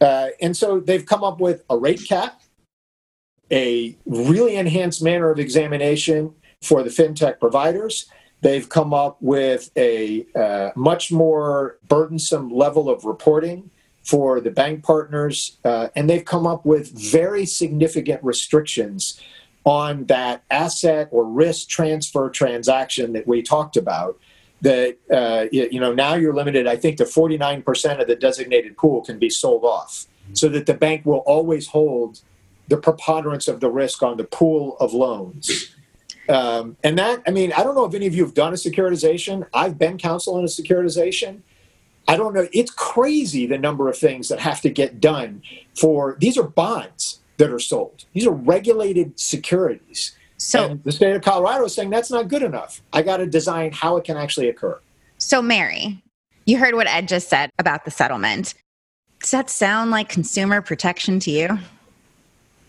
Uh, 0.00 0.28
and 0.40 0.56
so 0.56 0.80
they've 0.80 1.04
come 1.04 1.24
up 1.24 1.40
with 1.40 1.64
a 1.68 1.76
rate 1.76 2.06
cap, 2.08 2.40
a 3.50 3.96
really 4.06 4.56
enhanced 4.56 5.02
manner 5.02 5.30
of 5.30 5.38
examination 5.38 6.34
for 6.62 6.82
the 6.82 6.90
fintech 6.90 7.40
providers. 7.40 8.06
They've 8.42 8.68
come 8.68 8.94
up 8.94 9.18
with 9.20 9.70
a 9.76 10.26
uh, 10.34 10.70
much 10.76 11.12
more 11.12 11.78
burdensome 11.88 12.50
level 12.50 12.88
of 12.88 13.04
reporting 13.04 13.70
for 14.02 14.40
the 14.40 14.50
bank 14.50 14.82
partners, 14.82 15.58
uh, 15.64 15.88
and 15.94 16.08
they've 16.08 16.24
come 16.24 16.46
up 16.46 16.64
with 16.64 16.90
very 16.90 17.44
significant 17.44 18.22
restrictions 18.24 19.20
on 19.64 20.06
that 20.06 20.42
asset 20.50 21.08
or 21.10 21.24
risk 21.24 21.68
transfer 21.68 22.30
transaction 22.30 23.12
that 23.12 23.26
we 23.26 23.42
talked 23.42 23.76
about. 23.76 24.18
That 24.62 24.98
uh, 25.10 25.46
you 25.50 25.80
know 25.80 25.94
now 25.94 26.14
you're 26.14 26.34
limited, 26.34 26.66
I 26.66 26.76
think, 26.76 26.98
to 26.98 27.04
49% 27.04 28.00
of 28.00 28.06
the 28.06 28.14
designated 28.14 28.76
pool 28.76 29.02
can 29.02 29.18
be 29.18 29.30
sold 29.30 29.64
off, 29.64 30.06
so 30.34 30.50
that 30.50 30.66
the 30.66 30.74
bank 30.74 31.06
will 31.06 31.22
always 31.26 31.68
hold 31.68 32.20
the 32.68 32.76
preponderance 32.76 33.48
of 33.48 33.60
the 33.60 33.70
risk 33.70 34.02
on 34.02 34.18
the 34.18 34.24
pool 34.24 34.76
of 34.78 34.92
loans. 34.92 35.74
Um, 36.28 36.76
and 36.84 36.98
that, 36.98 37.22
I 37.26 37.30
mean, 37.30 37.52
I 37.54 37.64
don't 37.64 37.74
know 37.74 37.86
if 37.86 37.94
any 37.94 38.06
of 38.06 38.14
you 38.14 38.24
have 38.24 38.34
done 38.34 38.52
a 38.52 38.56
securitization. 38.56 39.46
I've 39.52 39.78
been 39.78 39.98
counsel 39.98 40.38
in 40.38 40.44
a 40.44 40.48
securitization. 40.48 41.40
I 42.06 42.16
don't 42.16 42.34
know. 42.34 42.46
It's 42.52 42.70
crazy 42.70 43.46
the 43.46 43.58
number 43.58 43.88
of 43.88 43.96
things 43.96 44.28
that 44.28 44.40
have 44.40 44.60
to 44.60 44.70
get 44.70 45.00
done 45.00 45.42
for 45.74 46.16
these 46.20 46.36
are 46.36 46.46
bonds 46.46 47.19
that 47.40 47.50
are 47.50 47.58
sold. 47.58 48.04
These 48.12 48.26
are 48.26 48.32
regulated 48.32 49.18
securities. 49.18 50.16
So 50.36 50.70
and 50.70 50.84
the 50.84 50.92
state 50.92 51.14
of 51.14 51.22
Colorado 51.22 51.64
is 51.64 51.74
saying 51.74 51.90
that's 51.90 52.10
not 52.10 52.28
good 52.28 52.42
enough. 52.42 52.80
I 52.92 53.02
got 53.02 53.18
to 53.18 53.26
design 53.26 53.72
how 53.72 53.96
it 53.96 54.04
can 54.04 54.16
actually 54.16 54.48
occur. 54.48 54.78
So, 55.18 55.42
Mary, 55.42 56.02
you 56.46 56.56
heard 56.56 56.74
what 56.74 56.86
Ed 56.86 57.08
just 57.08 57.28
said 57.28 57.50
about 57.58 57.84
the 57.84 57.90
settlement. 57.90 58.54
Does 59.20 59.32
that 59.32 59.50
sound 59.50 59.90
like 59.90 60.08
consumer 60.08 60.62
protection 60.62 61.20
to 61.20 61.30
you? 61.30 61.58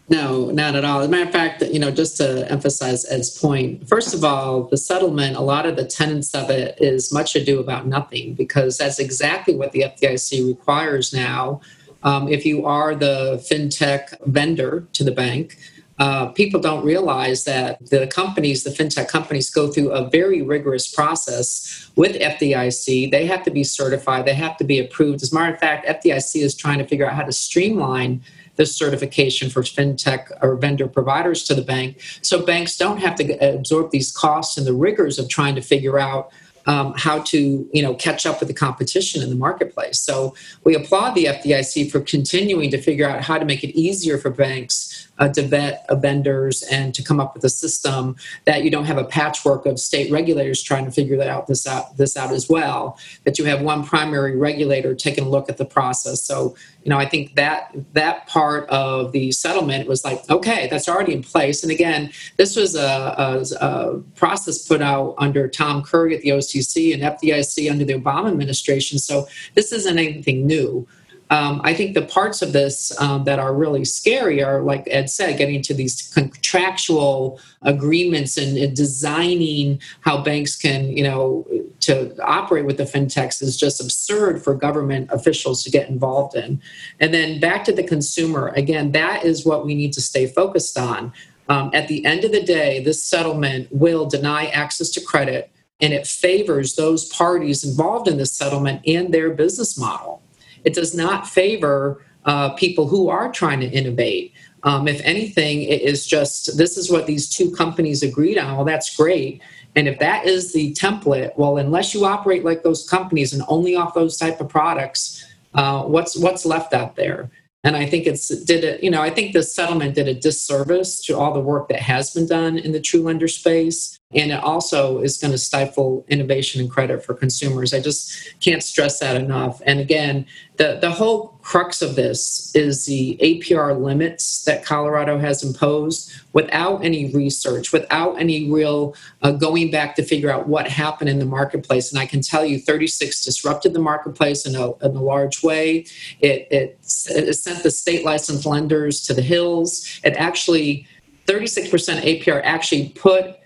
No, 0.09 0.51
not 0.51 0.75
at 0.75 0.83
all. 0.83 0.99
As 0.99 1.07
a 1.07 1.09
matter 1.09 1.23
of 1.23 1.31
fact, 1.31 1.61
you 1.61 1.79
know, 1.79 1.89
just 1.89 2.17
to 2.17 2.45
emphasize 2.51 3.09
Ed's 3.09 3.39
point, 3.39 3.87
first 3.87 4.13
of 4.13 4.25
all, 4.25 4.63
the 4.63 4.75
settlement, 4.75 5.37
a 5.37 5.41
lot 5.41 5.65
of 5.65 5.77
the 5.77 5.85
tenets 5.85 6.35
of 6.35 6.49
it 6.49 6.75
is 6.81 7.13
much 7.13 7.33
ado 7.37 7.61
about 7.61 7.87
nothing 7.87 8.33
because 8.33 8.77
that's 8.77 8.99
exactly 8.99 9.55
what 9.55 9.71
the 9.71 9.83
FDIC 9.83 10.45
requires 10.45 11.13
now. 11.13 11.61
Um, 12.03 12.27
if 12.27 12.45
you 12.45 12.65
are 12.65 12.95
the 12.95 13.43
fintech 13.49 14.15
vendor 14.25 14.87
to 14.93 15.03
the 15.03 15.11
bank, 15.11 15.57
uh, 15.99 16.27
people 16.29 16.59
don't 16.59 16.83
realize 16.83 17.43
that 17.43 17.77
the 17.91 18.07
companies, 18.07 18.63
the 18.63 18.71
fintech 18.71 19.07
companies, 19.07 19.51
go 19.51 19.67
through 19.67 19.91
a 19.91 20.09
very 20.09 20.41
rigorous 20.41 20.91
process 20.91 21.91
with 21.95 22.15
FDIC. 22.15 23.11
They 23.11 23.27
have 23.27 23.43
to 23.43 23.51
be 23.51 23.63
certified, 23.63 24.25
they 24.25 24.33
have 24.33 24.57
to 24.57 24.63
be 24.63 24.79
approved. 24.79 25.21
As 25.21 25.31
a 25.31 25.35
matter 25.35 25.53
of 25.53 25.59
fact, 25.59 25.85
FDIC 25.85 26.41
is 26.41 26.55
trying 26.55 26.79
to 26.79 26.87
figure 26.87 27.07
out 27.07 27.13
how 27.13 27.23
to 27.23 27.31
streamline 27.31 28.23
this 28.55 28.75
certification 28.75 29.49
for 29.49 29.61
fintech 29.61 30.31
or 30.41 30.55
vendor 30.55 30.87
providers 30.87 31.43
to 31.43 31.55
the 31.55 31.61
bank 31.61 32.01
so 32.21 32.45
banks 32.45 32.77
don't 32.77 32.97
have 32.97 33.15
to 33.15 33.33
absorb 33.37 33.91
these 33.91 34.11
costs 34.11 34.57
and 34.57 34.67
the 34.67 34.73
rigors 34.73 35.17
of 35.17 35.29
trying 35.29 35.55
to 35.55 35.61
figure 35.61 35.97
out 35.97 36.31
um, 36.65 36.93
how 36.97 37.19
to 37.19 37.69
you 37.73 37.81
know 37.81 37.93
catch 37.95 38.25
up 38.25 38.39
with 38.39 38.47
the 38.47 38.53
competition 38.53 39.21
in 39.21 39.29
the 39.29 39.35
marketplace. 39.35 39.99
So 39.99 40.35
we 40.63 40.75
applaud 40.75 41.15
the 41.15 41.25
FDIC 41.25 41.91
for 41.91 41.99
continuing 42.01 42.71
to 42.71 42.81
figure 42.81 43.09
out 43.09 43.23
how 43.23 43.37
to 43.37 43.45
make 43.45 43.63
it 43.63 43.77
easier 43.77 44.17
for 44.17 44.29
banks 44.29 45.07
uh, 45.19 45.29
to 45.29 45.41
vet 45.43 45.85
uh, 45.89 45.95
vendors 45.95 46.63
and 46.63 46.93
to 46.95 47.03
come 47.03 47.19
up 47.19 47.33
with 47.33 47.43
a 47.43 47.49
system 47.49 48.15
that 48.45 48.63
you 48.63 48.71
don't 48.71 48.85
have 48.85 48.97
a 48.97 49.03
patchwork 49.03 49.65
of 49.65 49.79
state 49.79 50.11
regulators 50.11 50.61
trying 50.61 50.85
to 50.85 50.91
figure 50.91 51.17
that 51.17 51.27
out 51.27 51.47
this 51.47 51.67
out 51.67 51.97
this 51.97 52.17
out 52.17 52.31
as 52.31 52.49
well. 52.49 52.97
That 53.23 53.37
you 53.37 53.45
have 53.45 53.61
one 53.61 53.83
primary 53.83 54.35
regulator 54.35 54.95
taking 54.95 55.25
a 55.25 55.29
look 55.29 55.49
at 55.49 55.57
the 55.57 55.65
process. 55.65 56.23
So 56.23 56.55
you 56.83 56.89
know 56.89 56.97
I 56.97 57.05
think 57.05 57.35
that 57.35 57.71
that 57.93 58.27
part 58.27 58.69
of 58.69 59.11
the 59.11 59.31
settlement 59.31 59.87
was 59.87 60.03
like 60.03 60.27
okay 60.29 60.67
that's 60.67 60.89
already 60.89 61.13
in 61.13 61.23
place. 61.23 61.63
And 61.63 61.71
again, 61.71 62.11
this 62.37 62.55
was 62.55 62.75
a, 62.75 62.79
a, 62.81 63.65
a 63.65 63.99
process 64.15 64.67
put 64.67 64.81
out 64.81 65.15
under 65.17 65.47
Tom 65.47 65.83
Curry 65.83 66.15
at 66.15 66.21
the 66.21 66.31
OCC 66.51 66.93
and 66.93 67.03
FDIC 67.03 67.69
under 67.71 67.85
the 67.85 67.93
Obama 67.93 68.29
administration. 68.29 68.99
So 68.99 69.27
this 69.55 69.71
isn't 69.71 69.97
anything 69.97 70.45
new. 70.45 70.87
Um, 71.31 71.61
I 71.63 71.73
think 71.73 71.93
the 71.93 72.01
parts 72.01 72.41
of 72.41 72.51
this 72.51 72.91
um, 72.99 73.23
that 73.23 73.39
are 73.39 73.53
really 73.53 73.85
scary 73.85 74.43
are, 74.43 74.61
like 74.61 74.83
Ed 74.91 75.09
said, 75.09 75.37
getting 75.37 75.61
to 75.61 75.73
these 75.73 76.11
contractual 76.13 77.39
agreements 77.61 78.35
and, 78.37 78.57
and, 78.57 78.75
designing 78.75 79.79
how 80.01 80.21
banks 80.21 80.57
can, 80.57 80.91
you 80.91 81.05
know, 81.05 81.47
to 81.79 82.13
operate 82.21 82.65
with 82.65 82.75
the 82.75 82.83
fintechs 82.83 83.41
is 83.41 83.55
just 83.55 83.79
absurd 83.79 84.43
for 84.43 84.53
government 84.53 85.09
officials 85.09 85.63
to 85.63 85.71
get 85.71 85.87
involved 85.87 86.35
in. 86.35 86.61
And 86.99 87.13
then 87.13 87.39
back 87.39 87.63
to 87.63 87.71
the 87.71 87.83
consumer, 87.83 88.49
again, 88.57 88.91
that 88.91 89.23
is 89.23 89.45
what 89.45 89.65
we 89.65 89.73
need 89.73 89.93
to 89.93 90.01
stay 90.01 90.27
focused 90.27 90.77
on. 90.77 91.13
Um, 91.47 91.71
at 91.73 91.87
the 91.87 92.03
end 92.05 92.25
of 92.25 92.33
the 92.33 92.43
day, 92.43 92.83
this 92.83 93.05
settlement 93.05 93.69
will 93.71 94.05
deny 94.05 94.47
access 94.47 94.89
to 94.91 95.01
credit 95.01 95.49
and 95.81 95.93
it 95.93 96.05
favors 96.05 96.75
those 96.75 97.05
parties 97.05 97.63
involved 97.63 98.07
in 98.07 98.17
the 98.17 98.25
settlement 98.25 98.81
and 98.85 99.13
their 99.13 99.31
business 99.31 99.77
model. 99.77 100.21
It 100.63 100.73
does 100.73 100.95
not 100.95 101.27
favor 101.27 102.03
uh, 102.25 102.53
people 102.53 102.87
who 102.87 103.09
are 103.09 103.31
trying 103.31 103.59
to 103.61 103.67
innovate. 103.67 104.33
Um, 104.63 104.87
if 104.87 105.01
anything, 105.03 105.63
it 105.63 105.81
is 105.81 106.05
just 106.05 106.55
this 106.57 106.77
is 106.77 106.91
what 106.91 107.07
these 107.07 107.27
two 107.27 107.51
companies 107.51 108.03
agreed 108.03 108.37
on. 108.37 108.55
Well, 108.55 108.65
that's 108.65 108.95
great. 108.95 109.41
And 109.75 109.87
if 109.87 109.97
that 109.99 110.25
is 110.25 110.53
the 110.53 110.73
template, 110.73 111.35
well, 111.37 111.57
unless 111.57 111.93
you 111.93 112.05
operate 112.05 112.45
like 112.45 112.61
those 112.61 112.87
companies 112.87 113.33
and 113.33 113.41
only 113.47 113.75
off 113.75 113.93
those 113.93 114.17
type 114.17 114.39
of 114.39 114.49
products, 114.49 115.25
uh, 115.55 115.83
what's 115.83 116.15
what's 116.15 116.45
left 116.45 116.73
out 116.73 116.95
there? 116.95 117.31
And 117.63 117.75
I 117.75 117.85
think 117.87 118.05
it's 118.05 118.27
did 118.27 118.63
it. 118.63 118.83
You 118.83 118.91
know, 118.91 119.01
I 119.01 119.09
think 119.09 119.33
the 119.33 119.43
settlement 119.43 119.95
did 119.95 120.07
a 120.07 120.13
disservice 120.13 121.01
to 121.05 121.17
all 121.17 121.33
the 121.33 121.39
work 121.39 121.69
that 121.69 121.79
has 121.79 122.11
been 122.11 122.27
done 122.27 122.57
in 122.57 122.71
the 122.71 122.79
true 122.79 123.01
lender 123.01 123.27
space 123.27 123.97
and 124.13 124.31
it 124.31 124.43
also 124.43 124.99
is 124.99 125.17
going 125.17 125.31
to 125.31 125.37
stifle 125.37 126.05
innovation 126.09 126.61
and 126.61 126.69
credit 126.69 127.03
for 127.03 127.13
consumers. 127.13 127.73
I 127.73 127.79
just 127.79 128.39
can't 128.39 128.63
stress 128.63 128.99
that 128.99 129.15
enough. 129.15 129.61
And 129.65 129.79
again, 129.79 130.25
the, 130.57 130.77
the 130.81 130.91
whole 130.91 131.39
crux 131.41 131.81
of 131.81 131.95
this 131.95 132.53
is 132.53 132.85
the 132.85 133.17
APR 133.21 133.81
limits 133.81 134.43
that 134.43 134.65
Colorado 134.65 135.17
has 135.17 135.43
imposed 135.43 136.11
without 136.33 136.83
any 136.83 137.11
research, 137.13 137.71
without 137.71 138.19
any 138.19 138.51
real 138.51 138.95
uh, 139.21 139.31
going 139.31 139.71
back 139.71 139.95
to 139.95 140.03
figure 140.03 140.29
out 140.29 140.47
what 140.47 140.67
happened 140.67 141.09
in 141.09 141.17
the 141.17 141.25
marketplace. 141.25 141.91
And 141.91 141.99
I 141.99 142.05
can 142.05 142.21
tell 142.21 142.45
you, 142.45 142.59
36 142.59 143.23
disrupted 143.23 143.73
the 143.73 143.79
marketplace 143.79 144.45
in 144.45 144.55
a, 144.55 144.73
in 144.85 144.95
a 144.95 145.01
large 145.01 145.41
way. 145.41 145.85
It, 146.19 146.47
it, 146.51 146.79
it 147.09 147.33
sent 147.33 147.63
the 147.63 147.71
state 147.71 148.05
licensed 148.05 148.45
lenders 148.45 149.01
to 149.03 149.13
the 149.13 149.21
hills. 149.21 149.99
It 150.03 150.13
actually 150.17 150.85
36% 151.27 151.69
APR 152.01 152.41
actually 152.43 152.89
put 152.89 153.37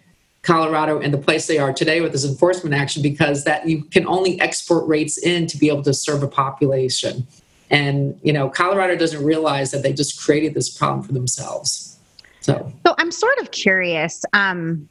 Colorado 0.46 1.00
and 1.00 1.14
the 1.14 1.18
place 1.18 1.48
they 1.48 1.58
are 1.58 1.74
today 1.74 2.02
with 2.02 2.12
this 2.12 2.24
enforcement 2.24 2.76
action 2.76 3.02
because 3.02 3.44
that 3.44 3.68
you 3.68 3.84
can 3.86 4.06
only 4.08 4.40
export 4.40 4.88
rates 4.88 5.18
in 5.18 5.48
to 5.48 5.58
be 5.58 5.70
able 5.70 5.82
to 5.84 5.94
serve 5.94 6.22
a 6.24 6.28
population. 6.28 7.26
And 7.72 8.18
you 8.24 8.32
know, 8.32 8.50
Colorado 8.50 8.96
doesn't 8.96 9.24
realize 9.24 9.72
that 9.72 9.82
they 9.82 9.92
just 9.92 10.22
created 10.22 10.54
this 10.54 10.70
problem 10.70 11.06
for 11.06 11.14
themselves. 11.14 11.98
So, 12.42 12.72
so 12.86 12.96
I'm 13.00 13.12
sort 13.12 13.40
of 13.40 13.52
curious. 13.52 14.24
Um, 14.34 14.88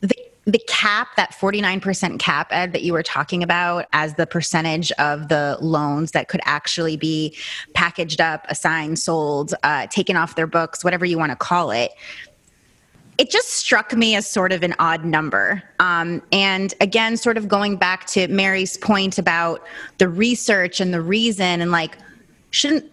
the 0.00 0.16
the 0.44 0.60
cap, 0.66 1.14
that 1.16 1.30
49% 1.30 2.18
cap, 2.18 2.48
Ed, 2.50 2.72
that 2.72 2.82
you 2.82 2.92
were 2.92 3.04
talking 3.04 3.44
about 3.44 3.86
as 3.92 4.14
the 4.14 4.26
percentage 4.26 4.90
of 4.92 5.28
the 5.28 5.56
loans 5.60 6.10
that 6.10 6.26
could 6.26 6.40
actually 6.44 6.96
be 6.96 7.36
packaged 7.74 8.20
up, 8.20 8.44
assigned, 8.48 8.98
sold, 8.98 9.54
uh, 9.62 9.86
taken 9.86 10.16
off 10.16 10.34
their 10.34 10.48
books, 10.48 10.82
whatever 10.82 11.04
you 11.04 11.16
want 11.16 11.30
to 11.30 11.36
call 11.36 11.70
it 11.70 11.92
it 13.18 13.30
just 13.30 13.50
struck 13.50 13.94
me 13.94 14.14
as 14.16 14.26
sort 14.26 14.52
of 14.52 14.62
an 14.62 14.74
odd 14.78 15.04
number. 15.04 15.62
Um, 15.78 16.22
and 16.32 16.74
again, 16.80 17.16
sort 17.16 17.36
of 17.36 17.46
going 17.46 17.76
back 17.76 18.06
to 18.08 18.26
Mary's 18.28 18.76
point 18.78 19.18
about 19.18 19.62
the 19.98 20.08
research 20.08 20.80
and 20.80 20.92
the 20.94 21.00
reason, 21.00 21.60
and 21.60 21.70
like, 21.70 21.98
shouldn't 22.50 22.90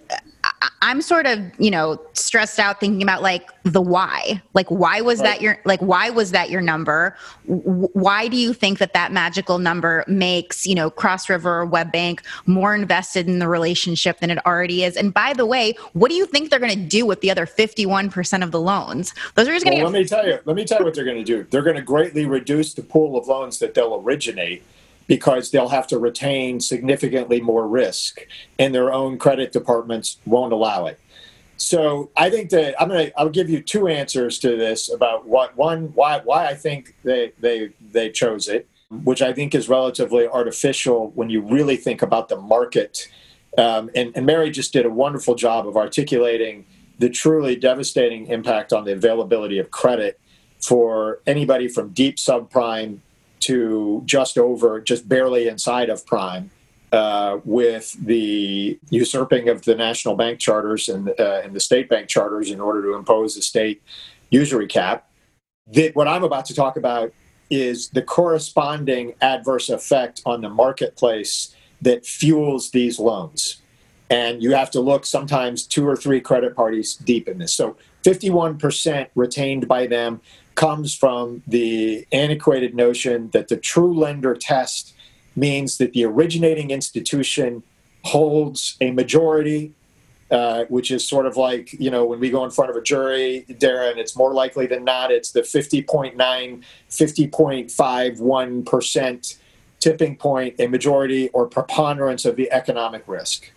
I'm 0.82 1.02
sort 1.02 1.26
of, 1.26 1.39
you 1.58 1.72
know, 1.72 2.02
stressed 2.13 2.60
out 2.60 2.80
thinking 2.80 3.02
about 3.02 3.22
like 3.22 3.50
the 3.63 3.82
why. 3.82 4.41
Like 4.54 4.67
why 4.69 5.02
was 5.02 5.19
right. 5.19 5.26
that 5.26 5.41
your 5.41 5.60
like 5.65 5.80
why 5.82 6.10
was 6.10 6.32
that 6.32 6.50
your 6.50 6.62
number? 6.62 7.15
why 7.45 8.28
do 8.28 8.38
you 8.38 8.54
think 8.54 8.78
that 8.78 8.93
that 8.93 9.12
magical 9.12 9.58
number 9.58 10.04
makes, 10.08 10.67
you 10.67 10.76
know, 10.76 10.89
Cross 10.89 11.30
River 11.30 11.62
or 11.62 11.67
WebBank 11.67 12.19
more 12.45 12.76
invested 12.76 13.28
in 13.28 13.39
the 13.39 13.48
relationship 13.48 14.19
than 14.19 14.30
it 14.30 14.45
already 14.45 14.84
is? 14.84 14.95
And 14.95 15.13
by 15.13 15.34
the 15.34 15.45
way, 15.45 15.74
what 15.93 16.10
do 16.10 16.15
you 16.15 16.26
think 16.26 16.50
they're 16.50 16.60
going 16.60 16.78
to 16.78 16.88
do 16.88 17.06
with 17.06 17.22
the 17.22 17.32
other 17.32 17.45
51% 17.45 18.43
of 18.43 18.52
the 18.52 18.60
loans? 18.60 19.13
Those 19.36 19.48
are 19.48 19.54
just 19.54 19.65
going 19.65 19.78
to 19.78 19.84
well, 19.84 19.91
Let 19.91 20.00
me 20.00 20.08
tell 20.08 20.28
you. 20.28 20.39
Let 20.45 20.56
me 20.56 20.65
tell 20.65 20.80
you 20.80 20.86
what 20.86 20.93
they're 20.93 21.06
going 21.06 21.17
to 21.17 21.24
do. 21.24 21.48
They're 21.50 21.63
going 21.63 21.76
to 21.76 21.82
greatly 21.82 22.26
reduce 22.26 22.74
the 22.74 22.84
pool 22.84 23.17
of 23.17 23.28
loans 23.28 23.60
that 23.60 23.74
they'll 23.74 23.95
originate 23.95 24.63
because 25.10 25.50
they'll 25.50 25.69
have 25.69 25.88
to 25.88 25.98
retain 25.98 26.60
significantly 26.60 27.41
more 27.41 27.67
risk 27.67 28.28
and 28.60 28.74
their 28.74 28.93
own 28.93 29.17
credit 29.17 29.52
departments 29.52 30.19
won't 30.26 30.54
allow 30.54 30.86
it. 30.86 31.00
So 31.58 32.12
I 32.15 32.30
think 32.30 32.52
that 32.52 32.80
I'm 32.82 32.88
gonna 32.88 33.12
I'll 33.17 33.28
give 33.28 33.50
you 33.50 33.60
two 33.62 33.88
answers 33.88 34.38
to 34.39 34.56
this 34.56 34.93
about 34.93 35.28
what 35.28 35.58
one 35.58 35.91
why 35.95 36.22
why 36.24 36.45
I 36.45 36.54
think 36.54 36.95
they 37.04 37.34
they 37.39 37.72
they 37.91 38.12
chose 38.12 38.48
it, 38.48 38.69
which 39.04 39.22
I 39.22 39.34
think 39.34 39.56
is 39.56 39.67
relatively 39.67 40.28
artificial 40.28 41.10
when 41.15 41.30
you 41.30 41.41
really 41.41 41.76
think 41.76 42.02
about 42.02 42.30
the 42.30 42.38
market. 42.38 43.10
Um, 43.58 43.89
and, 43.95 44.15
and 44.15 44.26
Mary 44.28 44.52
just 44.52 44.72
did 44.72 44.86
a 44.86 44.91
wonderful 44.91 45.34
job 45.34 45.67
of 45.67 45.76
articulating 45.76 46.65
the 47.00 47.10
truly 47.10 47.56
devastating 47.56 48.28
impact 48.28 48.72
on 48.72 48.86
the 48.86 48.93
availability 48.93 49.58
of 49.58 49.72
credit 49.72 50.19
for 50.62 51.19
anybody 51.26 51.67
from 51.67 51.89
deep 51.89 52.17
subprime 52.17 53.00
to 53.41 54.04
just 54.06 54.38
over, 54.38 54.80
just 54.82 55.08
barely 55.08 55.47
inside 55.47 55.89
of 55.89 56.06
prime. 56.06 56.52
uh, 56.91 57.39
with 57.45 57.95
the 58.06 58.80
usurping 58.89 59.49
of 59.49 59.63
the 59.63 59.75
national 59.75 60.15
bank 60.15 60.39
charters 60.39 60.89
and, 60.89 61.10
uh, 61.19 61.41
and 61.43 61.54
the 61.54 61.60
state 61.60 61.88
bank 61.89 62.08
charters 62.08 62.49
in 62.49 62.60
order 62.60 62.82
to 62.82 62.95
impose 62.95 63.38
a 63.38 63.41
state 63.41 63.82
usury 64.30 64.67
cap. 64.67 65.10
The, 65.67 65.91
what 65.93 66.08
I'm 66.08 66.23
about 66.23 66.45
to 66.45 66.56
talk 66.56 66.78
about 66.78 67.13
is 67.49 67.89
the 67.89 68.02
corresponding 68.02 69.13
adverse 69.21 69.69
effect 69.69 70.21
on 70.25 70.41
the 70.41 70.49
marketplace 70.49 71.56
that 71.82 72.06
fuels 72.06 72.71
these 72.71 72.99
loans. 72.99 73.62
And 74.10 74.41
you 74.41 74.54
have 74.54 74.71
to 74.71 74.82
look 74.82 75.06
sometimes 75.06 75.67
two 75.67 75.88
or 75.88 75.95
three 75.95 76.19
credit 76.19 76.56
parties 76.56 76.95
deep 76.95 77.28
in 77.28 77.38
this. 77.38 77.54
So 77.54 77.78
51% 78.04 79.10
retained 79.13 79.67
by 79.67 79.86
them 79.86 80.21
comes 80.60 80.93
from 80.93 81.41
the 81.48 82.06
antiquated 82.12 82.76
notion 82.76 83.30
that 83.30 83.48
the 83.48 83.56
true 83.56 83.98
lender 83.98 84.36
test 84.36 84.93
means 85.34 85.78
that 85.78 85.93
the 85.93 86.04
originating 86.04 86.69
institution 86.69 87.63
holds 88.04 88.76
a 88.82 88.91
majority, 88.91 89.72
uh, 90.32 90.65
which 90.67 90.91
is 90.91 91.08
sort 91.08 91.26
of 91.26 91.38
like, 91.38 91.72
you 91.80 91.89
know, 91.89 92.04
when 92.04 92.19
we 92.19 92.30
go 92.30 92.43
in 92.43 92.52
front 92.52 92.69
of 92.69 92.76
a 92.76 92.82
jury, 92.82 93.45
Darren, 93.52 93.95
it's 93.95 94.17
more 94.17 94.34
likely 94.34 94.67
than 94.67 94.84
not, 94.84 95.12
it's 95.12 95.32
the 95.32 95.43
50.9, 95.43 96.17
50.51% 96.89 99.38
tipping 99.80 100.17
point, 100.17 100.56
a 100.60 100.67
majority 100.67 101.30
or 101.30 101.48
preponderance 101.48 102.26
of 102.26 102.36
the 102.36 102.52
economic 102.52 103.06
risk. 103.08 103.50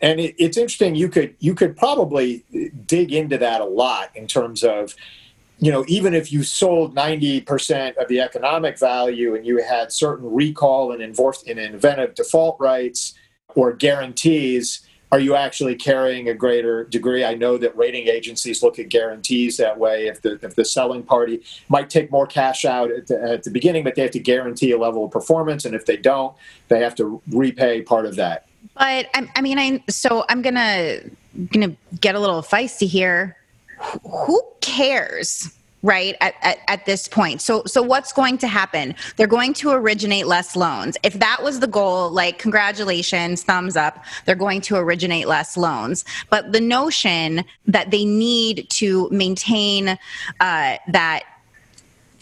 And 0.00 0.20
it, 0.20 0.36
it's 0.38 0.56
interesting. 0.56 0.94
You 0.94 1.08
could 1.08 1.34
you 1.40 1.56
could 1.56 1.76
probably 1.76 2.44
dig 2.86 3.12
into 3.12 3.36
that 3.38 3.60
a 3.60 3.64
lot 3.64 4.14
in 4.14 4.28
terms 4.28 4.62
of 4.62 4.94
you 5.60 5.70
know, 5.70 5.84
even 5.88 6.14
if 6.14 6.32
you 6.32 6.42
sold 6.42 6.96
90% 6.96 7.96
of 7.96 8.08
the 8.08 8.20
economic 8.20 8.78
value 8.78 9.34
and 9.34 9.46
you 9.46 9.62
had 9.62 9.92
certain 9.92 10.32
recall 10.32 10.92
and 10.92 11.02
enforced 11.02 11.46
in 11.46 11.58
an 11.58 11.74
event 11.74 12.00
of 12.00 12.14
default 12.14 12.58
rights 12.58 13.12
or 13.54 13.74
guarantees, 13.74 14.86
are 15.12 15.18
you 15.18 15.34
actually 15.34 15.74
carrying 15.74 16.30
a 16.30 16.34
greater 16.34 16.84
degree? 16.84 17.24
I 17.24 17.34
know 17.34 17.58
that 17.58 17.76
rating 17.76 18.08
agencies 18.08 18.62
look 18.62 18.78
at 18.78 18.88
guarantees 18.88 19.58
that 19.58 19.78
way. 19.78 20.06
If 20.06 20.22
the 20.22 20.38
if 20.42 20.54
the 20.54 20.64
selling 20.64 21.02
party 21.02 21.42
might 21.68 21.90
take 21.90 22.10
more 22.10 22.26
cash 22.26 22.64
out 22.64 22.90
at 22.90 23.08
the, 23.08 23.20
at 23.20 23.42
the 23.42 23.50
beginning, 23.50 23.84
but 23.84 23.96
they 23.96 24.02
have 24.02 24.12
to 24.12 24.20
guarantee 24.20 24.70
a 24.70 24.78
level 24.78 25.04
of 25.04 25.10
performance, 25.10 25.64
and 25.64 25.74
if 25.74 25.84
they 25.84 25.96
don't, 25.96 26.34
they 26.68 26.80
have 26.80 26.94
to 26.94 27.20
repay 27.32 27.82
part 27.82 28.06
of 28.06 28.14
that. 28.16 28.46
But 28.74 29.08
I, 29.14 29.28
I 29.34 29.40
mean, 29.40 29.58
I 29.58 29.82
so 29.88 30.24
I'm 30.28 30.42
gonna 30.42 31.00
gonna 31.50 31.74
get 32.00 32.14
a 32.14 32.20
little 32.20 32.40
feisty 32.40 32.86
here 32.86 33.36
who 34.02 34.42
cares 34.60 35.52
right 35.82 36.14
at, 36.20 36.34
at, 36.42 36.58
at, 36.68 36.84
this 36.84 37.08
point? 37.08 37.40
So 37.40 37.62
so 37.64 37.82
what's 37.82 38.12
going 38.12 38.38
to 38.38 38.46
happen? 38.46 38.94
They're 39.16 39.26
going 39.26 39.54
to 39.54 39.70
originate 39.70 40.26
less 40.26 40.54
loans. 40.54 40.96
If 41.02 41.14
that 41.14 41.42
was 41.42 41.60
the 41.60 41.66
goal 41.66 42.10
like 42.10 42.38
congratulations 42.38 43.42
thumbs 43.42 43.76
up 43.76 44.04
they're 44.26 44.34
going 44.34 44.60
to 44.62 44.76
originate 44.76 45.26
less 45.26 45.56
loans. 45.56 46.04
But 46.28 46.52
the 46.52 46.60
notion 46.60 47.44
that 47.66 47.90
they 47.90 48.04
need 48.04 48.68
to 48.70 49.08
maintain 49.10 49.98
uh, 50.40 50.76
that 50.88 51.24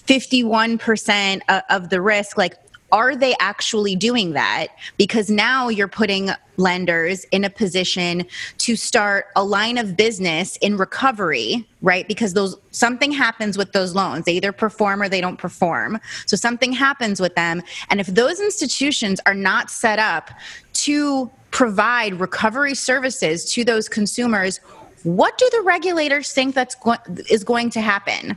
51% 0.07 1.41
of 1.69 1.91
the 1.91 2.01
risk 2.01 2.39
like 2.39 2.55
are 2.91 3.15
they 3.15 3.35
actually 3.41 3.97
doing 3.97 4.33
that? 4.33 4.69
Because 4.97 5.31
now 5.31 5.69
you're 5.69 5.89
putting 5.89 6.31
lenders 6.57 7.25
in 7.27 7.45
a 7.45 7.51
position 7.51 8.27
to 8.59 8.77
start 8.77 9.27
a 9.37 9.45
line 9.45 9.79
of 9.79 9.97
business 9.97 10.57
in 10.57 10.77
recovery, 10.77 11.67
right? 11.83 12.09
Because 12.09 12.35
those 12.35 12.57
something 12.71 13.13
happens 13.13 13.57
with 13.59 13.73
those 13.73 13.95
loans. 13.95 14.25
They 14.25 14.33
either 14.33 14.53
perform 14.53 15.03
or 15.03 15.09
they 15.09 15.21
don't 15.21 15.39
perform. 15.39 16.01
So 16.27 16.37
something 16.37 16.73
happens 16.73 17.21
with 17.21 17.35
them. 17.35 17.63
And 17.91 18.01
if 18.01 18.07
those 18.09 18.41
institutions 18.41 19.21
are 19.27 19.35
not 19.35 19.71
set 19.71 19.99
up 19.99 20.31
to 20.75 21.31
provide 21.51 22.15
recovery 22.21 22.75
services 22.75 23.51
to 23.53 23.65
those 23.65 23.89
consumers, 23.89 24.59
what 25.05 25.39
do 25.39 25.49
the 25.53 25.63
regulators 25.63 26.33
think 26.33 26.55
that's 26.55 26.75
go- 26.75 26.97
is 27.31 27.45
going 27.45 27.71
to 27.71 27.81
happen? 27.81 28.37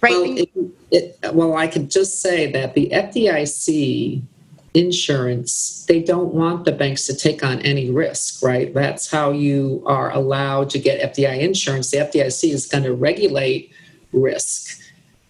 Right. 0.00 0.12
Well, 0.12 0.38
it, 0.38 0.50
it, 0.90 1.34
well, 1.34 1.56
I 1.56 1.66
could 1.66 1.90
just 1.90 2.20
say 2.20 2.50
that 2.52 2.74
the 2.74 2.90
FDIC 2.90 4.22
insurance, 4.74 5.84
they 5.88 6.02
don't 6.02 6.32
want 6.34 6.64
the 6.64 6.72
banks 6.72 7.06
to 7.06 7.16
take 7.16 7.42
on 7.42 7.60
any 7.62 7.90
risk, 7.90 8.42
right? 8.42 8.72
That's 8.72 9.10
how 9.10 9.32
you 9.32 9.82
are 9.86 10.10
allowed 10.10 10.70
to 10.70 10.78
get 10.78 11.14
FDI 11.14 11.40
insurance. 11.40 11.90
The 11.90 11.98
FDIC 11.98 12.52
is 12.52 12.66
going 12.66 12.84
to 12.84 12.94
regulate 12.94 13.72
risk. 14.12 14.80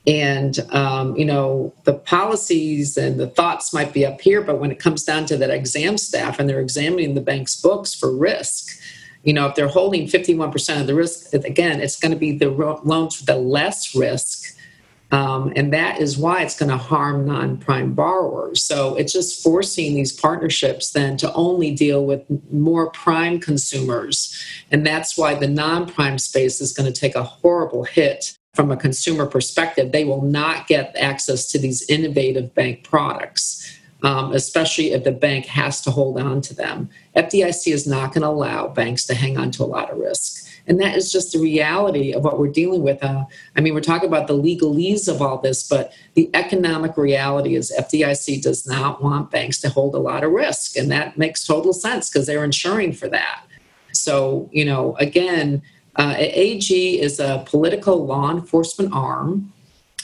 And, 0.07 0.59
um, 0.71 1.17
you 1.17 1.25
know, 1.25 1.73
the 1.85 1.95
policies 1.95 2.97
and 2.97 3.21
the 3.21 3.27
thoughts 3.27 3.75
might 3.75 3.93
be 3.93 4.07
up 4.07 4.21
here, 4.21 4.41
but 4.41 4.59
when 4.59 4.71
it 4.71 4.79
comes 4.79 5.05
down 5.05 5.27
to 5.27 5.37
that 5.37 5.51
exam 5.51 5.99
staff 5.99 6.39
and 6.39 6.49
they're 6.49 6.61
examining 6.61 7.15
the 7.15 7.21
bank's 7.21 7.61
books 7.61 7.95
for 7.95 8.15
risk, 8.15 8.81
you 9.23 9.33
know, 9.33 9.47
if 9.47 9.55
they're 9.55 9.69
holding 9.69 10.07
51% 10.07 10.81
of 10.81 10.87
the 10.87 10.95
risk, 10.95 11.35
again, 11.35 11.81
it's 11.81 11.99
going 11.99 12.13
to 12.13 12.19
be 12.19 12.33
the 12.33 12.49
loans 12.49 13.19
with 13.19 13.27
the 13.27 13.37
less 13.37 13.95
risk 13.95 14.57
um, 15.11 15.53
and 15.57 15.73
that 15.73 16.01
is 16.01 16.19
why 16.19 16.43
it's 16.43 16.59
going 16.59 16.71
to 16.71 16.77
harm 16.77 17.25
non 17.25 17.57
prime 17.57 17.95
borrowers. 17.95 18.65
So 18.65 18.95
it's 18.97 19.13
just 19.13 19.43
forcing 19.43 19.95
these 19.95 20.13
partnerships 20.13 20.91
then 20.91 21.17
to 21.19 21.33
only 21.33 21.75
deal 21.75 22.05
with 22.05 22.23
more 22.51 22.91
prime 22.91 23.41
consumers. 23.41 24.35
And 24.71 24.87
that's 24.87 25.17
why 25.17 25.35
the 25.35 25.49
non 25.49 25.87
prime 25.87 26.19
space 26.19 26.61
is 26.61 26.73
going 26.73 26.93
to 26.93 27.01
take 27.01 27.15
a 27.15 27.23
horrible 27.23 27.85
hit 27.85 28.37
from 28.53 28.71
a 28.71 28.77
consumer 28.77 29.25
perspective. 29.25 29.93
They 29.93 30.05
will 30.05 30.23
not 30.23 30.67
get 30.67 30.95
access 30.99 31.51
to 31.53 31.59
these 31.59 31.89
innovative 31.89 32.55
bank 32.55 32.85
products. 32.85 33.65
Um, 34.05 34.33
especially 34.33 34.93
if 34.93 35.03
the 35.03 35.11
bank 35.11 35.47
has 35.47 35.81
to 35.81 35.91
hold 35.91 36.21
on 36.21 36.41
to 36.43 36.55
them. 36.55 36.89
FDIC 37.17 37.73
is 37.73 37.85
not 37.85 38.15
going 38.15 38.23
to 38.23 38.29
allow 38.29 38.69
banks 38.69 39.05
to 39.07 39.15
hang 39.17 39.37
on 39.37 39.51
to 39.51 39.65
a 39.65 39.67
lot 39.67 39.91
of 39.91 39.99
risk. 39.99 40.48
And 40.69 40.81
that 40.81 40.97
is 40.97 41.11
just 41.11 41.33
the 41.33 41.39
reality 41.39 42.13
of 42.13 42.23
what 42.23 42.39
we're 42.39 42.49
dealing 42.53 42.83
with. 42.83 43.03
Uh, 43.03 43.25
I 43.57 43.61
mean, 43.61 43.75
we're 43.75 43.81
talking 43.81 44.09
about 44.09 44.27
the 44.27 44.37
legalese 44.37 45.09
of 45.09 45.23
all 45.23 45.39
this, 45.39 45.67
but 45.67 45.93
the 46.15 46.31
economic 46.35 46.97
reality 46.97 47.57
is 47.57 47.73
FDIC 47.77 48.43
does 48.43 48.67
not 48.67 49.03
want 49.03 49.31
banks 49.31 49.59
to 49.63 49.71
hold 49.71 49.95
a 49.95 49.99
lot 49.99 50.25
of 50.25 50.31
risk. 50.31 50.77
And 50.77 50.91
that 50.93 51.17
makes 51.17 51.47
total 51.47 51.73
sense 51.73 52.11
because 52.11 52.27
they're 52.27 52.45
insuring 52.45 52.93
for 52.93 53.09
that. 53.09 53.45
So, 53.93 54.49
you 54.53 54.65
know, 54.65 54.95
again, 54.97 55.63
uh, 55.97 56.15
AG 56.17 57.01
is 57.01 57.19
a 57.19 57.43
political 57.47 58.07
law 58.07 58.31
enforcement 58.31 58.93
arm 58.93 59.53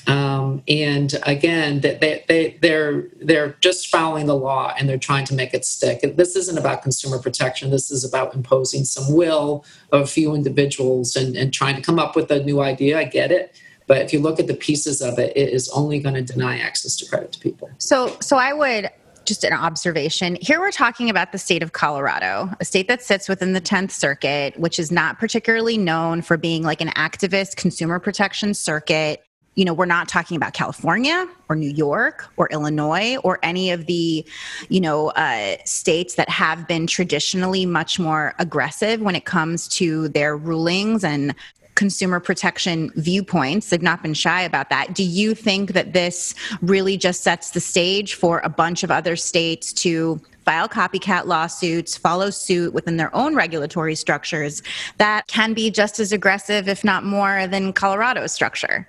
um, 0.06 0.62
and 0.68 1.14
again, 1.22 1.80
they, 1.80 2.24
they, 2.28 2.58
they're, 2.60 3.08
they're 3.20 3.56
just 3.60 3.88
following 3.88 4.26
the 4.26 4.34
law 4.34 4.74
and 4.78 4.88
they're 4.88 4.98
trying 4.98 5.24
to 5.26 5.34
make 5.34 5.54
it 5.54 5.64
stick. 5.64 6.00
This 6.16 6.36
isn't 6.36 6.58
about 6.58 6.82
consumer 6.82 7.18
protection. 7.18 7.70
This 7.70 7.90
is 7.90 8.04
about 8.04 8.34
imposing 8.34 8.84
some 8.84 9.14
will 9.14 9.64
of 9.92 10.02
a 10.02 10.06
few 10.06 10.34
individuals 10.34 11.16
and, 11.16 11.36
and 11.36 11.52
trying 11.52 11.76
to 11.76 11.82
come 11.82 11.98
up 11.98 12.16
with 12.16 12.30
a 12.30 12.42
new 12.42 12.60
idea. 12.60 12.98
I 12.98 13.04
get 13.04 13.30
it. 13.32 13.56
But 13.86 13.98
if 13.98 14.12
you 14.12 14.20
look 14.20 14.40
at 14.40 14.46
the 14.46 14.54
pieces 14.54 15.02
of 15.02 15.18
it, 15.18 15.36
it 15.36 15.50
is 15.50 15.68
only 15.70 15.98
going 16.00 16.14
to 16.14 16.22
deny 16.22 16.58
access 16.58 16.96
to 16.96 17.08
credit 17.08 17.32
to 17.32 17.40
people. 17.40 17.70
So, 17.78 18.16
so 18.20 18.36
I 18.36 18.52
would 18.52 18.90
just 19.26 19.42
an 19.42 19.54
observation. 19.54 20.36
Here 20.40 20.60
we're 20.60 20.70
talking 20.70 21.08
about 21.08 21.32
the 21.32 21.38
state 21.38 21.62
of 21.62 21.72
Colorado, 21.72 22.50
a 22.60 22.64
state 22.64 22.88
that 22.88 23.02
sits 23.02 23.26
within 23.26 23.54
the 23.54 23.60
10th 23.60 23.90
Circuit, 23.90 24.58
which 24.58 24.78
is 24.78 24.92
not 24.92 25.18
particularly 25.18 25.78
known 25.78 26.20
for 26.20 26.36
being 26.36 26.62
like 26.62 26.82
an 26.82 26.88
activist 26.88 27.56
consumer 27.56 27.98
protection 27.98 28.52
circuit 28.52 29.24
you 29.54 29.64
know, 29.64 29.72
we're 29.72 29.86
not 29.86 30.08
talking 30.08 30.36
about 30.36 30.52
California 30.52 31.28
or 31.48 31.56
New 31.56 31.70
York 31.70 32.28
or 32.36 32.48
Illinois 32.50 33.16
or 33.18 33.38
any 33.42 33.70
of 33.70 33.86
the, 33.86 34.24
you 34.68 34.80
know, 34.80 35.08
uh, 35.10 35.56
states 35.64 36.14
that 36.16 36.28
have 36.28 36.66
been 36.66 36.86
traditionally 36.86 37.64
much 37.64 37.98
more 37.98 38.34
aggressive 38.38 39.00
when 39.00 39.14
it 39.14 39.24
comes 39.24 39.68
to 39.68 40.08
their 40.08 40.36
rulings 40.36 41.04
and 41.04 41.34
consumer 41.74 42.20
protection 42.20 42.92
viewpoints. 42.96 43.70
They've 43.70 43.82
not 43.82 44.02
been 44.02 44.14
shy 44.14 44.42
about 44.42 44.70
that. 44.70 44.94
Do 44.94 45.02
you 45.02 45.34
think 45.34 45.72
that 45.72 45.92
this 45.92 46.34
really 46.62 46.96
just 46.96 47.22
sets 47.22 47.50
the 47.50 47.60
stage 47.60 48.14
for 48.14 48.40
a 48.44 48.48
bunch 48.48 48.82
of 48.82 48.90
other 48.90 49.16
states 49.16 49.72
to 49.74 50.20
file 50.44 50.68
copycat 50.68 51.26
lawsuits, 51.26 51.96
follow 51.96 52.30
suit 52.30 52.74
within 52.74 52.96
their 52.96 53.14
own 53.14 53.34
regulatory 53.34 53.94
structures 53.94 54.62
that 54.98 55.26
can 55.26 55.54
be 55.54 55.70
just 55.70 55.98
as 55.98 56.12
aggressive, 56.12 56.68
if 56.68 56.84
not 56.84 57.04
more, 57.04 57.46
than 57.46 57.72
Colorado's 57.72 58.32
structure? 58.32 58.86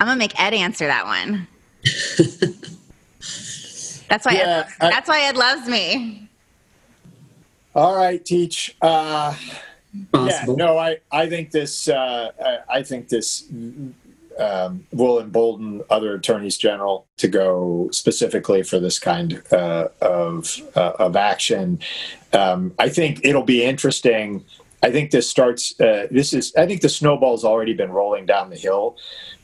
I'm 0.00 0.06
gonna 0.06 0.18
make 0.18 0.38
Ed 0.40 0.54
answer 0.54 0.86
that 0.86 1.04
one. 1.04 1.46
that's 4.08 4.24
why. 4.24 4.32
Yeah, 4.32 4.66
Ed, 4.80 4.86
I, 4.86 4.90
that's 4.90 5.08
why 5.08 5.22
Ed 5.22 5.36
loves 5.36 5.68
me. 5.68 6.28
All 7.74 7.96
right, 7.96 8.24
teach. 8.24 8.76
Uh, 8.80 9.34
yeah, 10.14 10.44
no, 10.48 10.78
I 10.78 10.98
I 11.10 11.28
think 11.28 11.50
this 11.50 11.88
uh, 11.88 12.30
I, 12.44 12.78
I 12.78 12.82
think 12.82 13.08
this 13.08 13.44
um, 14.38 14.86
will 14.92 15.20
embolden 15.20 15.82
other 15.90 16.14
attorneys 16.14 16.56
general 16.56 17.06
to 17.16 17.28
go 17.28 17.88
specifically 17.92 18.62
for 18.62 18.78
this 18.78 18.98
kind 18.98 19.42
uh, 19.52 19.88
of 20.00 20.60
uh, 20.76 20.92
of 20.98 21.16
action. 21.16 21.80
Um, 22.32 22.74
I 22.78 22.88
think 22.88 23.20
it'll 23.24 23.42
be 23.42 23.64
interesting. 23.64 24.44
I 24.82 24.90
think 24.90 25.10
this 25.10 25.28
starts. 25.28 25.78
Uh, 25.80 26.06
this 26.10 26.32
is. 26.32 26.54
I 26.56 26.66
think 26.66 26.82
the 26.82 26.88
snowball's 26.88 27.44
already 27.44 27.74
been 27.74 27.90
rolling 27.90 28.26
down 28.26 28.50
the 28.50 28.56
hill 28.56 28.96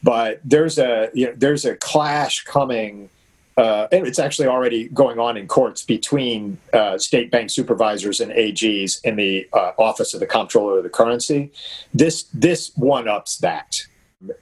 but 0.05 0.39
there's 0.45 0.79
a 0.79 1.09
you 1.15 1.27
know, 1.27 1.33
there's 1.35 1.65
a 1.65 1.75
clash 1.77 2.45
coming 2.45 3.09
uh, 3.57 3.87
and 3.93 4.07
it's 4.07 4.19
actually 4.19 4.49
already 4.49 4.89
going 4.89 5.19
on 5.19 5.37
in 5.37 5.47
courts 5.47 5.85
between 5.85 6.59
uh, 6.73 6.99
state 6.99 7.31
bank 7.31 7.51
supervisors 7.51 8.21
and 8.21 8.33
AGs 8.33 9.03
in 9.05 9.17
the 9.17 9.49
uh, 9.53 9.71
Office 9.79 10.13
of 10.13 10.21
the 10.21 10.27
Comptroller 10.27 10.79
of 10.79 10.83
the 10.83 10.91
Currency. 10.91 11.53
This 11.93 12.25
this 12.35 12.73
one 12.77 13.09
ups 13.09 13.39
that, 13.39 13.77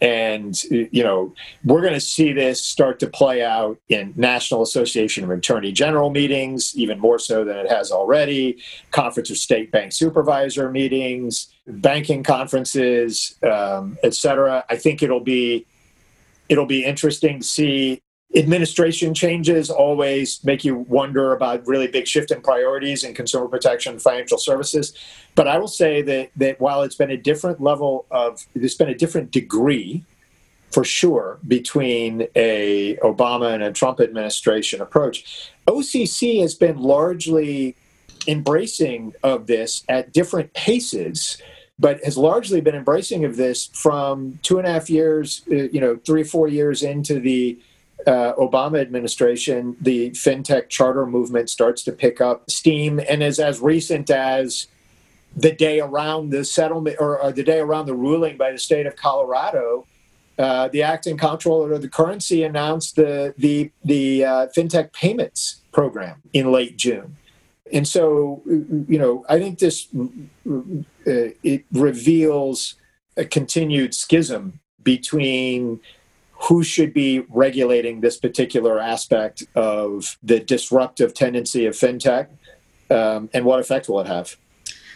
and 0.01 0.62
you 0.64 1.03
know 1.03 1.35
we're 1.64 1.81
going 1.81 1.92
to 1.92 2.01
see 2.01 2.33
this 2.33 2.64
start 2.64 2.99
to 3.01 3.07
play 3.07 3.45
out 3.45 3.79
in 3.88 4.12
National 4.16 4.62
Association 4.62 5.25
of 5.25 5.31
Attorney 5.31 5.73
General 5.73 6.11
meetings, 6.11 6.73
even 6.77 6.99
more 6.99 7.18
so 7.18 7.45
than 7.45 7.57
it 7.57 7.71
has 7.71 7.90
already. 7.90 8.62
Conference 8.90 9.31
of 9.31 9.38
State 9.38 9.71
Bank 9.71 9.92
Supervisor 9.92 10.71
meetings, 10.71 11.53
banking 11.66 12.23
conferences, 12.23 13.37
um, 13.42 13.99
et 14.03 14.14
cetera. 14.14 14.64
I 14.68 14.77
think 14.77 15.03
it'll 15.03 15.21
be 15.21 15.66
it'll 16.49 16.66
be 16.66 16.85
interesting 16.85 17.40
to 17.40 17.47
see 17.47 18.03
administration 18.35 19.12
changes 19.14 19.68
always 19.71 20.42
make 20.45 20.64
you 20.64 20.77
wonder 20.77 21.33
about 21.33 21.66
really 21.66 21.87
big 21.87 22.07
shift 22.07 22.31
in 22.31 22.40
priorities 22.40 23.05
in 23.05 23.14
consumer 23.14 23.47
protection 23.49 23.99
financial 23.99 24.38
services. 24.38 24.95
But 25.35 25.49
i 25.49 25.59
will 25.59 25.68
say 25.68 26.03
that 26.03 26.31
that 26.37 26.61
while 26.61 26.83
it's 26.83 26.95
been 26.95 27.11
a 27.11 27.16
different 27.16 27.61
level 27.61 28.07
of 28.11 28.47
there's 28.55 28.75
been 28.75 28.88
a 28.88 28.95
different 28.95 29.31
degree 29.31 30.05
for 30.71 30.85
sure 30.85 31.38
between 31.47 32.27
a 32.35 32.97
obama 32.97 33.53
and 33.55 33.62
a 33.62 33.73
trump 33.73 34.01
administration 34.01 34.81
approach 34.81 35.53
occ 35.66 36.40
has 36.40 36.55
been 36.55 36.79
largely 36.79 37.77
embracing 38.27 39.12
of 39.23 39.47
this 39.47 39.85
at 39.88 40.12
different 40.12 40.53
paces 40.55 41.40
but 41.79 42.03
has 42.05 42.16
largely 42.16 42.61
been 42.61 42.75
embracing 42.75 43.25
of 43.25 43.37
this 43.37 43.66
from 43.73 44.38
two 44.42 44.59
and 44.59 44.66
a 44.66 44.73
half 44.73 44.88
years 44.88 45.42
uh, 45.51 45.55
you 45.55 45.81
know 45.81 45.97
three 46.07 46.23
or 46.23 46.27
four 46.27 46.49
years 46.49 46.83
into 46.83 47.21
the 47.21 47.59
uh, 48.07 48.35
Obama 48.35 48.81
administration, 48.81 49.77
the 49.81 50.11
fintech 50.11 50.69
charter 50.69 51.07
movement 51.07 51.51
starts 51.51 51.83
to 51.85 51.93
pick 51.93 52.21
up 52.21 52.51
steam, 52.51 53.01
and 53.09 53.23
is 53.23 53.38
as 53.38 53.61
recent 53.61 54.11
as 54.11 54.67
the 55.37 55.53
day 55.53 55.81
around 55.81 56.31
the 56.31 56.45
settlement 56.45 56.97
or, 57.01 57.21
or 57.21 57.33
the 57.33 57.43
day 57.43 57.59
around 57.59 57.87
the 57.87 57.95
ruling 57.95 58.37
by 58.37 58.53
the 58.53 58.59
state 58.59 58.87
of 58.87 58.97
Colorado. 58.97 59.87
Uh, 60.38 60.69
the 60.69 60.83
acting 60.83 61.17
comptroller 61.17 61.73
of 61.73 61.83
the 61.83 61.88
currency 61.88 62.43
announced 62.43 62.97
the 62.97 63.35
the 63.38 63.71
the 63.85 64.25
uh, 64.25 64.47
fintech 64.57 64.93
payments 64.93 65.61
program 65.73 66.23
in 66.33 66.51
late 66.51 66.77
June, 66.77 67.17
and 67.73 67.87
so 67.87 68.43
you 68.47 68.99
know 68.99 69.25
I 69.29 69.38
think 69.38 69.59
this 69.59 69.88
uh, 69.95 70.83
it 71.05 71.65
reveals 71.71 72.77
a 73.17 73.27
continued 73.27 73.95
schism 73.95 74.61
between 74.83 75.81
who 76.49 76.63
should 76.65 76.93
be 76.93 77.21
regulating 77.29 78.01
this 78.01 78.17
particular 78.17 78.81
aspect 78.81 79.45
of 79.55 80.17
the 80.23 80.41
disruptive 80.41 81.15
tendency 81.15 81.67
of 81.67 81.75
fintech 81.75 82.29
um, 82.91 83.31
and 83.33 83.45
what 83.45 83.61
effect 83.61 83.89
will 83.89 84.01
it 84.01 84.07
have? 84.07 84.37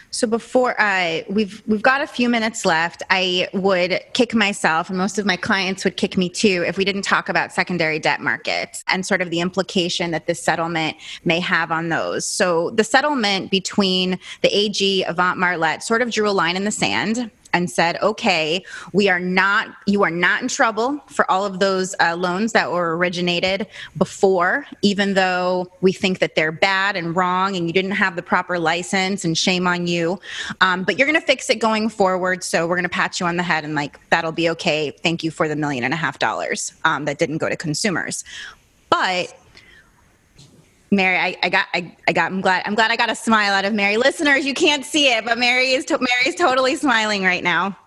So 0.09 0.25
before 0.25 0.73
I 0.79 1.25
we've 1.29 1.61
we've 1.67 1.81
got 1.81 2.01
a 2.01 2.07
few 2.07 2.29
minutes 2.29 2.65
left, 2.65 3.03
I 3.09 3.49
would 3.53 3.99
kick 4.13 4.33
myself 4.33 4.89
and 4.89 4.97
most 4.97 5.19
of 5.19 5.25
my 5.25 5.35
clients 5.35 5.83
would 5.83 5.97
kick 5.97 6.17
me 6.17 6.29
too 6.29 6.63
if 6.65 6.77
we 6.77 6.85
didn't 6.85 7.01
talk 7.01 7.27
about 7.27 7.51
secondary 7.51 7.99
debt 7.99 8.21
markets 8.21 8.83
and 8.87 9.05
sort 9.05 9.21
of 9.21 9.29
the 9.29 9.41
implication 9.41 10.11
that 10.11 10.25
this 10.25 10.41
settlement 10.41 10.95
may 11.25 11.39
have 11.41 11.71
on 11.71 11.89
those. 11.89 12.25
So 12.25 12.71
the 12.71 12.85
settlement 12.85 13.51
between 13.51 14.17
the 14.41 14.57
AG 14.57 15.03
Avant 15.03 15.37
Marlette 15.37 15.83
sort 15.83 16.01
of 16.01 16.09
drew 16.09 16.29
a 16.29 16.31
line 16.31 16.55
in 16.55 16.63
the 16.63 16.71
sand 16.71 17.29
and 17.53 17.69
said, 17.69 17.97
okay, 18.01 18.63
we 18.93 19.09
are 19.09 19.19
not, 19.19 19.67
you 19.85 20.03
are 20.03 20.11
not 20.11 20.41
in 20.41 20.47
trouble 20.47 20.99
for 21.07 21.29
all 21.29 21.45
of 21.45 21.59
those 21.59 21.95
uh, 21.99 22.15
loans 22.15 22.53
that 22.53 22.71
were 22.71 22.97
originated 22.97 23.67
before, 23.97 24.65
even 24.81 25.13
though 25.13 25.71
we 25.81 25.91
think 25.91 26.19
that 26.19 26.35
they're 26.35 26.51
bad 26.51 26.95
and 26.95 27.15
wrong 27.15 27.55
and 27.55 27.67
you 27.67 27.73
didn't 27.73 27.91
have 27.91 28.15
the 28.15 28.21
proper 28.21 28.59
license 28.59 29.25
and 29.25 29.37
shame 29.37 29.67
on 29.67 29.87
you. 29.87 30.19
Um, 30.61 30.83
but 30.83 30.97
you're 30.97 31.07
going 31.07 31.19
to 31.19 31.25
fix 31.25 31.49
it 31.49 31.59
going 31.59 31.89
forward. 31.89 32.43
So 32.43 32.67
we're 32.67 32.75
going 32.75 32.83
to 32.83 32.89
pat 32.89 33.19
you 33.19 33.25
on 33.25 33.37
the 33.37 33.43
head 33.43 33.63
and 33.63 33.75
like, 33.75 33.99
that'll 34.09 34.31
be 34.31 34.49
okay. 34.51 34.91
Thank 34.91 35.23
you 35.23 35.31
for 35.31 35.47
the 35.47 35.55
million 35.55 35.83
and 35.83 35.93
a 35.93 35.97
half 35.97 36.19
dollars 36.19 36.73
um, 36.83 37.05
that 37.05 37.17
didn't 37.17 37.37
go 37.39 37.49
to 37.49 37.55
consumers. 37.55 38.23
But 38.89 39.33
Mary, 40.91 41.17
I, 41.17 41.37
I, 41.43 41.49
got, 41.49 41.67
I, 41.73 41.95
I 42.07 42.13
got, 42.13 42.31
I'm 42.31 42.41
glad, 42.41 42.63
I'm 42.65 42.75
glad 42.75 42.91
I 42.91 42.95
got 42.95 43.09
a 43.09 43.15
smile 43.15 43.53
out 43.53 43.65
of 43.65 43.73
Mary. 43.73 43.97
Listeners, 43.97 44.45
you 44.45 44.53
can't 44.53 44.85
see 44.85 45.07
it, 45.07 45.25
but 45.25 45.37
Mary 45.37 45.71
is, 45.71 45.85
to, 45.85 45.99
Mary's 45.99 46.35
totally 46.35 46.75
smiling 46.75 47.23
right 47.23 47.43
now. 47.43 47.77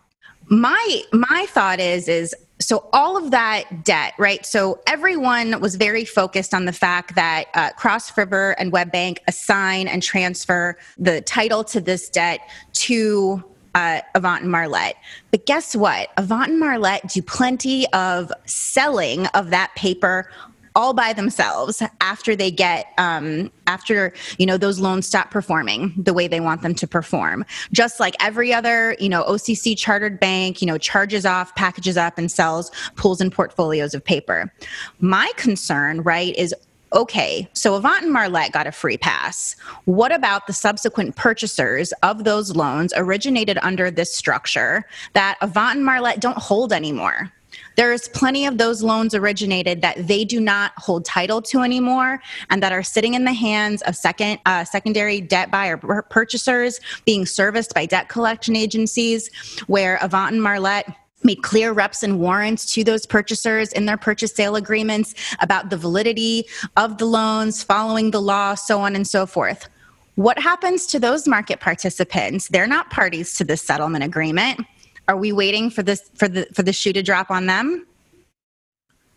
My, 0.48 1.02
my 1.12 1.46
thought 1.48 1.80
is, 1.80 2.08
is 2.08 2.34
so 2.60 2.88
all 2.92 3.16
of 3.16 3.30
that 3.30 3.84
debt, 3.84 4.12
right? 4.18 4.44
So 4.44 4.80
everyone 4.86 5.60
was 5.60 5.76
very 5.76 6.04
focused 6.04 6.52
on 6.52 6.66
the 6.66 6.72
fact 6.72 7.14
that 7.14 7.46
uh, 7.54 7.70
Cross 7.70 8.16
River 8.18 8.52
and 8.58 8.70
WebBank 8.70 9.18
assign 9.26 9.88
and 9.88 10.02
transfer 10.02 10.76
the 10.98 11.22
title 11.22 11.64
to 11.64 11.80
this 11.80 12.10
debt 12.10 12.40
to 12.74 13.42
uh, 13.74 14.00
Avant 14.14 14.42
and 14.42 14.50
Marlette. 14.50 14.96
But 15.30 15.46
guess 15.46 15.74
what? 15.74 16.10
Avant 16.16 16.50
and 16.50 16.60
Marlette 16.60 17.08
do 17.08 17.22
plenty 17.22 17.90
of 17.92 18.32
selling 18.44 19.26
of 19.28 19.50
that 19.50 19.74
paper 19.74 20.30
all 20.74 20.92
by 20.92 21.12
themselves 21.12 21.83
after 22.00 22.37
they 22.37 22.50
get 22.50 22.87
um, 22.98 23.50
after 23.66 24.12
you 24.38 24.46
know 24.46 24.56
those 24.56 24.78
loans 24.78 25.06
stop 25.06 25.30
performing 25.30 25.92
the 25.96 26.14
way 26.14 26.28
they 26.28 26.40
want 26.40 26.62
them 26.62 26.74
to 26.74 26.87
perform 26.87 27.44
just 27.72 28.00
like 28.00 28.14
every 28.20 28.52
other 28.52 28.96
you 28.98 29.09
know 29.09 29.24
occ 29.24 29.76
chartered 29.76 30.18
bank 30.20 30.61
you 30.61 30.66
know 30.66 30.78
charges 30.78 31.26
off 31.26 31.54
packages 31.54 31.96
up 31.96 32.18
and 32.18 32.30
sells 32.30 32.70
pools 32.96 33.20
and 33.20 33.33
portfolios 33.33 33.94
of 33.94 34.04
paper 34.04 34.52
my 35.00 35.30
concern 35.37 36.00
right 36.02 36.37
is 36.37 36.54
okay, 36.92 37.48
so 37.52 37.74
Avant 37.74 38.02
and 38.02 38.12
Marlette 38.12 38.52
got 38.52 38.66
a 38.66 38.72
free 38.72 38.96
pass. 38.96 39.54
What 39.85 40.12
about 40.12 40.46
the 40.46 40.52
subsequent 40.52 41.16
purchasers 41.16 41.92
of 42.02 42.24
those 42.24 42.56
loans 42.56 42.92
originated 42.96 43.59
under 43.62 43.90
this 43.90 44.14
structure 44.14 44.85
that 45.12 45.38
Avant 45.40 45.76
and 45.76 45.85
Marlette 45.85 46.20
don't 46.20 46.38
hold 46.38 46.72
anymore? 46.72 47.33
There's 47.80 48.08
plenty 48.08 48.44
of 48.44 48.58
those 48.58 48.82
loans 48.82 49.14
originated 49.14 49.80
that 49.80 50.06
they 50.06 50.22
do 50.22 50.38
not 50.38 50.72
hold 50.76 51.06
title 51.06 51.40
to 51.40 51.60
anymore 51.60 52.20
and 52.50 52.62
that 52.62 52.72
are 52.72 52.82
sitting 52.82 53.14
in 53.14 53.24
the 53.24 53.32
hands 53.32 53.80
of 53.80 53.96
second 53.96 54.38
uh, 54.44 54.64
secondary 54.64 55.22
debt 55.22 55.50
buyer 55.50 55.78
purchasers 55.78 56.78
being 57.06 57.24
serviced 57.24 57.72
by 57.72 57.86
debt 57.86 58.10
collection 58.10 58.54
agencies 58.54 59.30
where 59.66 59.98
Avant 60.02 60.34
and 60.34 60.42
Marlette 60.42 60.94
made 61.24 61.42
clear 61.42 61.72
reps 61.72 62.02
and 62.02 62.20
warrants 62.20 62.70
to 62.74 62.84
those 62.84 63.06
purchasers 63.06 63.72
in 63.72 63.86
their 63.86 63.96
purchase 63.96 64.34
sale 64.34 64.56
agreements 64.56 65.14
about 65.40 65.70
the 65.70 65.76
validity 65.78 66.44
of 66.76 66.98
the 66.98 67.06
loans, 67.06 67.62
following 67.62 68.10
the 68.10 68.20
law, 68.20 68.54
so 68.54 68.82
on 68.82 68.94
and 68.94 69.08
so 69.08 69.24
forth. 69.24 69.70
What 70.16 70.38
happens 70.38 70.84
to 70.88 70.98
those 70.98 71.26
market 71.26 71.60
participants? 71.60 72.48
They're 72.48 72.66
not 72.66 72.90
parties 72.90 73.32
to 73.36 73.44
this 73.44 73.62
settlement 73.62 74.04
agreement. 74.04 74.66
Are 75.11 75.16
we 75.16 75.33
waiting 75.33 75.70
for 75.70 75.83
this 75.83 76.09
for 76.14 76.29
the 76.29 76.46
for 76.55 76.62
the 76.62 76.73
shoe 76.73 76.92
to 76.92 77.03
drop 77.03 77.33
on 77.33 77.46
them? 77.46 77.85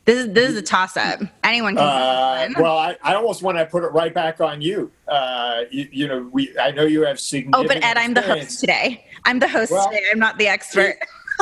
This 0.06 0.26
is 0.26 0.34
this 0.34 0.50
is 0.50 0.58
a 0.58 0.62
toss 0.64 0.98
up. 0.98 1.20
Anyone 1.44 1.76
can. 1.76 1.84
Uh, 1.84 2.50
well, 2.60 2.80
I, 2.80 2.98
I 3.04 3.14
almost 3.14 3.44
want 3.44 3.60
to 3.60 3.66
put 3.68 3.84
it 3.84 3.90
right 3.90 4.12
back 4.12 4.42
on 4.42 4.60
you. 4.60 4.92
Uh, 5.08 5.66
you, 5.70 5.88
you 5.92 6.08
know, 6.08 6.28
we 6.32 6.58
I 6.58 6.72
know 6.72 6.86
you 6.86 7.06
have 7.06 7.20
significant. 7.20 7.64
Oh, 7.64 7.68
but 7.68 7.84
Ed, 7.84 7.98
I'm 7.98 8.16
the 8.16 8.24
host 8.24 8.60
today. 8.60 9.06
I'm 9.26 9.38
the 9.38 9.48
host 9.48 9.72
well, 9.72 9.88
today. 9.88 10.02
I'm 10.12 10.18
not 10.18 10.40
the 10.40 10.48
expert. 10.48 10.98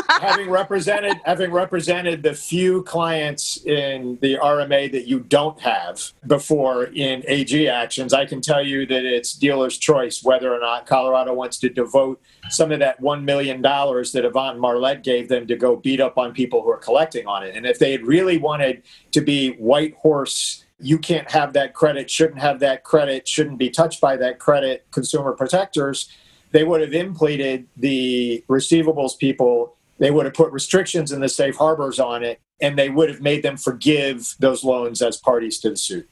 Having 0.07 0.49
represented 0.49 1.17
having 1.25 1.51
represented 1.51 2.23
the 2.23 2.33
few 2.33 2.83
clients 2.83 3.57
in 3.65 4.17
the 4.21 4.35
RMA 4.35 4.91
that 4.91 5.07
you 5.07 5.21
don't 5.21 5.59
have 5.61 6.13
before 6.27 6.85
in 6.85 7.23
AG 7.27 7.67
actions, 7.67 8.13
I 8.13 8.25
can 8.25 8.41
tell 8.41 8.65
you 8.65 8.85
that 8.85 9.05
it's 9.05 9.33
dealer's 9.33 9.77
choice 9.77 10.23
whether 10.23 10.53
or 10.53 10.59
not 10.59 10.85
Colorado 10.85 11.33
wants 11.33 11.57
to 11.59 11.69
devote 11.69 12.21
some 12.49 12.71
of 12.71 12.79
that 12.79 12.99
one 12.99 13.25
million 13.25 13.61
dollars 13.61 14.11
that 14.11 14.25
Avant 14.25 14.59
Marlette 14.59 15.03
gave 15.03 15.27
them 15.27 15.47
to 15.47 15.55
go 15.55 15.75
beat 15.75 15.99
up 15.99 16.17
on 16.17 16.33
people 16.33 16.61
who 16.61 16.69
are 16.69 16.77
collecting 16.77 17.27
on 17.27 17.43
it. 17.43 17.55
And 17.55 17.65
if 17.65 17.79
they 17.79 17.91
had 17.91 18.05
really 18.05 18.37
wanted 18.37 18.83
to 19.11 19.21
be 19.21 19.51
white 19.51 19.95
horse 19.95 20.65
you 20.83 20.97
can't 20.97 21.29
have 21.29 21.53
that 21.53 21.73
credit, 21.73 22.09
shouldn't 22.09 22.39
have 22.39 22.59
that 22.59 22.83
credit, 22.83 23.27
shouldn't 23.27 23.59
be 23.59 23.69
touched 23.69 24.01
by 24.01 24.17
that 24.17 24.39
credit, 24.39 24.85
consumer 24.91 25.33
protectors, 25.33 26.09
they 26.51 26.63
would 26.63 26.81
have 26.81 26.91
impleaded 26.91 27.65
the 27.77 28.43
receivables 28.49 29.17
people 29.17 29.77
they 30.01 30.09
would 30.09 30.25
have 30.25 30.33
put 30.33 30.51
restrictions 30.51 31.11
in 31.11 31.21
the 31.21 31.29
safe 31.29 31.55
harbors 31.55 31.99
on 31.99 32.23
it, 32.23 32.41
and 32.59 32.77
they 32.77 32.89
would 32.89 33.07
have 33.07 33.21
made 33.21 33.43
them 33.43 33.55
forgive 33.55 34.33
those 34.39 34.63
loans 34.63 34.99
as 34.99 35.15
parties 35.15 35.59
to 35.59 35.69
the 35.69 35.77
suit. 35.77 36.09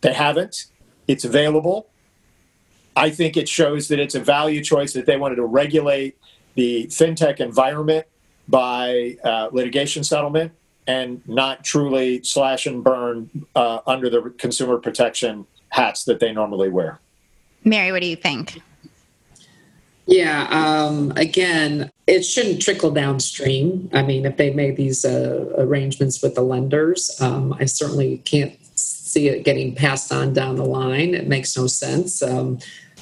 They 0.00 0.12
haven't. 0.12 0.66
It's 1.06 1.24
available. 1.24 1.86
I 2.96 3.10
think 3.10 3.36
it 3.36 3.48
shows 3.48 3.86
that 3.86 4.00
it's 4.00 4.16
a 4.16 4.20
value 4.20 4.64
choice 4.64 4.94
that 4.94 5.06
they 5.06 5.16
wanted 5.16 5.36
to 5.36 5.44
regulate 5.44 6.18
the 6.56 6.88
fintech 6.88 7.38
environment 7.38 8.04
by 8.48 9.16
uh, 9.22 9.48
litigation 9.52 10.02
settlement 10.02 10.50
and 10.88 11.22
not 11.28 11.62
truly 11.62 12.20
slash 12.24 12.66
and 12.66 12.82
burn 12.82 13.30
uh, 13.54 13.78
under 13.86 14.10
the 14.10 14.34
consumer 14.38 14.76
protection 14.78 15.46
hats 15.68 16.02
that 16.04 16.18
they 16.18 16.32
normally 16.32 16.68
wear. 16.68 16.98
Mary, 17.62 17.92
what 17.92 18.02
do 18.02 18.08
you 18.08 18.16
think? 18.16 18.60
Yeah, 20.06 20.46
um, 20.50 21.12
again, 21.16 21.90
it 22.06 22.24
shouldn't 22.24 22.60
trickle 22.60 22.90
downstream. 22.90 23.88
I 23.92 24.02
mean, 24.02 24.26
if 24.26 24.36
they 24.36 24.52
made 24.52 24.76
these 24.76 25.04
uh, 25.04 25.54
arrangements 25.56 26.22
with 26.22 26.34
the 26.34 26.42
lenders, 26.42 27.10
um, 27.20 27.54
I 27.58 27.64
certainly 27.64 28.18
can't 28.18 28.54
see 28.78 29.28
it 29.28 29.44
getting 29.44 29.74
passed 29.74 30.12
on 30.12 30.34
down 30.34 30.56
the 30.56 30.64
line. 30.64 31.14
It 31.14 31.26
makes 31.26 31.56
no 31.56 31.66
sense. 31.66 32.22
Um, 32.22 32.58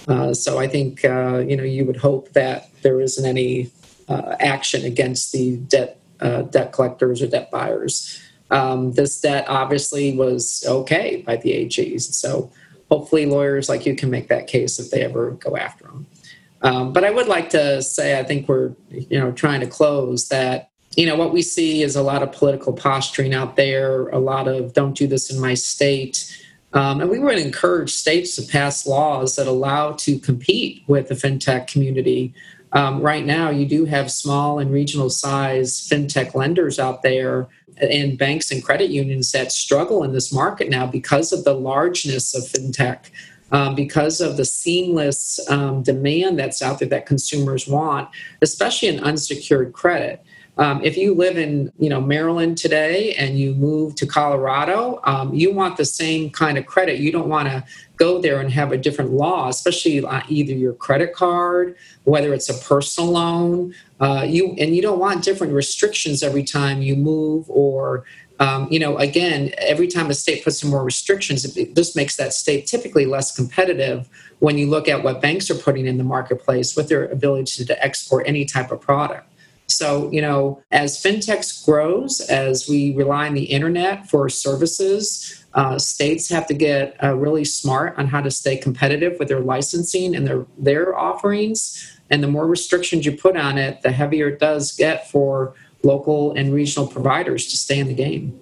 uh, 0.07 0.35
so 0.35 0.59
I 0.59 0.69
think 0.69 1.05
uh, 1.05 1.39
you 1.39 1.57
know 1.57 1.63
you 1.63 1.85
would 1.85 1.97
hope 1.97 2.33
that 2.33 2.69
there 2.83 3.01
isn't 3.01 3.25
any 3.25 3.71
uh, 4.09 4.37
action 4.39 4.85
against 4.85 5.33
the 5.33 5.57
debt 5.57 6.01
uh, 6.21 6.43
debt 6.43 6.73
collectors 6.73 7.23
or 7.23 7.27
debt 7.27 7.51
buyers. 7.51 8.21
Um, 8.51 8.93
this 8.93 9.21
debt 9.21 9.47
obviously 9.49 10.17
was 10.17 10.65
okay 10.69 11.23
by 11.27 11.37
the 11.37 11.51
AGs, 11.51 12.03
so 12.13 12.51
hopefully 12.91 13.27
lawyers 13.27 13.69
like 13.69 13.87
you 13.87 13.97
can 13.97 14.11
make 14.11 14.29
that 14.29 14.47
case 14.47 14.79
if 14.79 14.91
they 14.91 15.03
ever 15.03 15.33
go 15.33 15.57
after 15.57 15.85
them. 15.85 16.07
Um, 16.63 16.93
but 16.93 17.05
I 17.05 17.11
would 17.11 17.27
like 17.27 17.51
to 17.51 17.83
say 17.83 18.19
I 18.19 18.23
think 18.23 18.49
we're 18.49 18.73
you 18.91 19.19
know 19.19 19.33
trying 19.33 19.61
to 19.61 19.67
close 19.67 20.29
that 20.29 20.71
you 20.97 21.07
know 21.07 21.17
what 21.17 21.33
we 21.33 21.43
see 21.43 21.83
is 21.83 21.97
a 21.97 22.03
lot 22.03 22.23
of 22.23 22.33
political 22.33 22.73
posturing 22.73 23.35
out 23.35 23.57
there, 23.57 24.09
a 24.09 24.19
lot 24.19 24.49
of 24.49 24.73
"don't 24.73 24.97
do 24.97 25.07
this 25.07 25.31
in 25.31 25.41
my 25.41 25.55
state." 25.55 26.33
Um, 26.75 27.03
and 27.03 27.11
we 27.11 27.19
would 27.19 27.39
encourage 27.39 27.91
states 27.91 28.37
to 28.37 28.43
pass 28.43 28.87
laws 28.87 29.37
that 29.37 29.47
allow 29.47 29.93
to 29.93 30.19
compete 30.19 30.83
with 30.87 31.09
the 31.09 31.15
fintech 31.15 31.67
community. 31.67 32.33
Um, 32.73 33.03
right 33.03 33.27
now, 33.27 33.51
you 33.51 33.67
do 33.67 33.85
have 33.85 34.11
small 34.11 34.59
and 34.59 34.73
regional 34.73 35.11
size 35.11 35.87
fintech 35.87 36.35
lenders 36.35 36.79
out 36.79 37.03
there 37.03 37.49
and 37.77 38.19
banks 38.19 38.51
and 38.51 38.65
credit 38.65 38.91
unions 38.91 39.33
that 39.33 39.53
struggle 39.53 40.03
in 40.03 40.13
this 40.13 40.33
market 40.33 40.71
now 40.71 40.87
because 40.87 41.33
of 41.33 41.45
the 41.45 41.55
largeness 41.55 42.35
of 42.35 42.45
fintech, 42.45 43.11
um, 43.53 43.75
because 43.75 44.21
of 44.21 44.37
the 44.37 44.45
seamless 44.45 45.39
um, 45.49 45.83
demand 45.83 46.39
that's 46.39 46.63
out 46.63 46.79
there 46.79 46.89
that 46.89 47.07
consumers 47.07 47.69
want, 47.69 48.09
especially 48.41 48.89
in 48.89 48.99
unsecured 49.01 49.73
credit. 49.73 50.25
Um, 50.59 50.85
if 50.85 50.99
you 50.99 51.15
live 51.15 51.39
in 51.39 51.73
you 51.79 51.89
know 51.89 52.01
Maryland 52.01 52.59
today 52.59 53.15
and 53.15 53.39
you 53.39 53.55
move 53.55 53.95
to 53.97 54.07
Colorado, 54.07 55.01
um, 55.05 55.33
you 55.33 55.53
want 55.53 55.79
the 55.79 55.85
same 55.85 56.29
kind 56.29 56.59
of 56.59 56.67
credit. 56.67 56.99
You 56.99 57.11
don't 57.11 57.29
want 57.29 57.49
to 57.49 57.65
go 57.97 58.21
there 58.21 58.39
and 58.41 58.51
have 58.53 58.71
a 58.73 58.77
different 58.77 59.13
law, 59.13 59.49
especially 59.49 60.03
on 60.05 60.23
either 60.29 60.53
your 60.53 60.75
credit 60.75 61.15
card, 61.15 61.77
whether 62.05 62.35
it's 62.35 62.51
a 62.51 62.69
personal 62.69 63.13
loan. 63.13 63.75
Uh, 63.99 64.27
you 64.29 64.55
and 64.59 64.77
you 64.77 64.83
don't 64.83 64.99
want 64.99 65.25
different 65.25 65.55
restrictions 65.55 66.23
every 66.23 66.45
time 66.45 66.83
you 66.83 66.97
move 66.97 67.49
or 67.49 68.05
um, 68.39 68.67
you 68.71 68.79
know, 68.79 68.97
again, 68.99 69.53
every 69.59 69.89
time 69.89 70.11
a 70.11 70.15
state 70.15 70.43
puts 70.45 70.61
some 70.61 70.71
more 70.71 70.85
restrictions, 70.85 71.43
this 71.55 71.95
makes 71.95 72.17
that 72.17 72.33
state 72.33 72.67
typically 72.67 73.07
less 73.07 73.35
competitive 73.35 74.09
when 74.41 74.59
you 74.59 74.69
look 74.69 74.89
at 74.89 75.05
what 75.05 75.21
banks 75.21 75.51
are 75.51 75.55
putting 75.55 75.87
in 75.87 75.99
the 75.99 76.05
marketplace 76.05 76.75
with 76.75 76.89
their 76.89 77.07
ability 77.07 77.65
to 77.65 77.85
export 77.85 78.27
any 78.27 78.45
type 78.45 78.73
of 78.73 78.81
product. 78.81 79.29
So, 79.69 80.11
you 80.11 80.21
know, 80.21 80.63
as 80.71 81.03
fintechs 81.03 81.65
grows, 81.65 82.21
as 82.21 82.69
we 82.69 82.95
rely 82.95 83.29
on 83.29 83.35
the 83.35 83.45
internet 83.45 84.09
for 84.09 84.29
services, 84.29 85.45
uh, 85.55 85.79
states 85.79 86.29
have 86.29 86.47
to 86.47 86.55
get 86.55 86.97
uh, 87.03 87.15
really 87.15 87.45
smart 87.45 87.97
on 87.99 88.07
how 88.09 88.21
to 88.21 88.31
stay 88.31 88.57
competitive 88.57 89.19
with 89.19 89.29
their 89.29 89.41
licensing 89.41 90.15
and 90.15 90.27
their 90.27 90.47
their 90.59 90.99
offerings. 90.99 91.99
And 92.11 92.23
the 92.23 92.29
more 92.29 92.47
restrictions 92.47 93.07
you 93.07 93.17
put 93.17 93.37
on 93.37 93.57
it, 93.57 93.83
the 93.83 93.93
heavier 93.93 94.29
it 94.29 94.39
does 94.39 94.73
get 94.73 95.11
for 95.11 95.55
local 95.83 96.33
and 96.33 96.53
regional 96.53 96.87
providers 96.87 97.47
to 97.49 97.57
stay 97.57 97.79
in 97.79 97.89
the 97.89 97.95
game. 97.95 98.39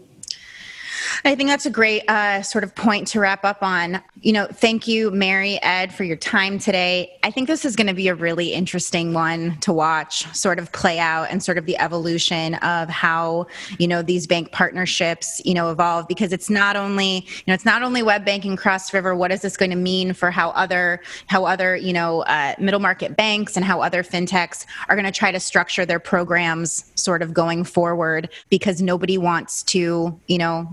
I 1.25 1.35
think 1.35 1.51
that's 1.51 1.66
a 1.66 1.71
great 1.71 2.09
uh, 2.09 2.43
sort 2.43 2.64
of 2.64 2.75
point 2.75 3.07
to 3.09 3.21
wrap 3.21 3.45
up 3.45 3.62
on. 3.62 4.03
You 4.23 4.33
know, 4.33 4.47
thank 4.47 4.89
you, 4.89 5.11
Mary, 5.11 5.62
Ed, 5.62 5.93
for 5.93 6.05
your 6.05 6.16
time 6.16 6.59
today. 6.59 7.18
I 7.23 7.31
think 7.31 7.47
this 7.47 7.64
is 7.64 7.77
going 7.77 7.89
to 7.89 7.95
be 7.95 8.09
a 8.09 8.14
really 8.14 8.53
interesting 8.53 9.12
one 9.12 9.59
to 9.61 9.73
watch 9.73 10.27
sort 10.35 10.59
of 10.59 10.73
play 10.73 10.99
out 10.99 11.31
and 11.31 11.43
sort 11.43 11.59
of 11.59 11.66
the 11.66 11.77
evolution 11.79 12.55
of 12.57 12.89
how, 12.89 13.47
you 13.79 13.87
know, 13.87 14.03
these 14.03 14.27
bank 14.27 14.53
partnerships, 14.53 15.43
you 15.45 15.53
know, 15.53 15.71
evolve 15.71 16.09
because 16.09 16.33
it's 16.33 16.49
not 16.49 16.77
only, 16.77 17.16
you 17.16 17.45
know, 17.49 17.55
it's 17.55 17.66
not 17.66 17.83
only 17.83 18.03
web 18.03 18.25
banking 18.25 18.57
cross 18.57 18.93
river. 18.95 19.14
What 19.14 19.31
is 19.31 19.43
this 19.43 19.57
going 19.57 19.71
to 19.71 19.77
mean 19.77 20.14
for 20.14 20.31
how 20.31 20.51
other, 20.51 21.01
how 21.27 21.45
other, 21.45 21.77
you 21.77 21.93
know, 21.93 22.23
uh, 22.23 22.55
middle 22.59 22.81
market 22.81 23.16
banks 23.16 23.57
and 23.57 23.64
how 23.64 23.83
other 23.83 24.03
fintechs 24.03 24.64
are 24.89 24.97
going 24.97 25.07
to 25.07 25.12
try 25.12 25.33
to 25.33 25.41
structure 25.41 25.85
their 25.85 26.01
programs 26.01 26.91
sort 26.95 27.21
of 27.21 27.35
going 27.35 27.64
forward 27.64 28.31
because 28.49 28.81
nobody 28.81 29.18
wants 29.18 29.62
to, 29.64 30.18
you 30.27 30.39
know, 30.39 30.68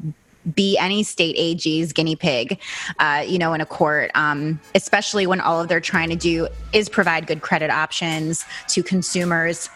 be 0.54 0.78
any 0.78 1.04
state 1.04 1.36
AG's 1.38 1.93
guinea 1.93 2.16
pig, 2.16 2.60
uh, 3.00 3.24
you 3.26 3.38
know, 3.38 3.54
in 3.54 3.62
a 3.62 3.66
court, 3.66 4.12
um, 4.16 4.60
especially 4.76 5.28
when 5.28 5.41
all 5.41 5.62
of 5.62 5.68
they're 5.68 5.80
trying 5.80 6.10
to 6.10 6.16
do 6.16 6.48
is 6.74 6.89
provide 6.89 7.28
good 7.28 7.41
credit 7.41 7.70
options 7.70 8.45
to 8.70 8.84
consumers 8.84 9.70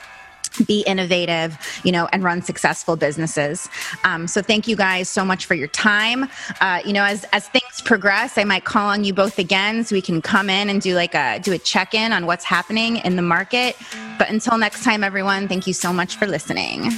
be 0.65 0.82
innovative, 0.82 1.57
you 1.84 1.91
know, 1.91 2.07
and 2.11 2.24
run 2.24 2.41
successful 2.41 2.95
businesses. 2.95 3.69
Um, 4.03 4.28
so 4.28 4.41
thank 4.41 4.67
you 4.67 4.76
guys 4.76 5.09
so 5.09 5.24
much 5.24 5.45
for 5.45 5.53
your 5.53 5.67
time. 5.69 6.30
Uh, 6.59 6.82
you 6.86 6.93
know, 6.93 7.03
as 7.03 7.26
as 7.32 7.47
things 7.47 7.82
progress, 7.86 8.38
I 8.38 8.43
might 8.43 8.65
call 8.65 8.89
on 8.89 9.03
you 9.03 9.13
both 9.13 9.39
again 9.39 9.84
so 9.84 9.95
we 9.95 10.01
can 10.01 10.22
come 10.22 10.49
in 10.49 10.69
and 10.69 10.82
do 10.82 10.95
like 10.95 11.15
a 11.15 11.39
do 11.39 11.53
a 11.53 11.57
check 11.57 11.93
in 11.93 12.11
on 12.11 12.26
what's 12.26 12.43
happening 12.43 12.97
in 12.97 13.15
the 13.15 13.22
market. 13.22 13.76
But 14.17 14.30
until 14.30 14.57
next 14.57 14.84
time, 14.84 15.03
everyone, 15.03 15.47
thank 15.47 15.67
you 15.67 15.74
so 15.74 15.93
much 15.93 16.17
for 16.17 16.28
listening. 16.28 16.91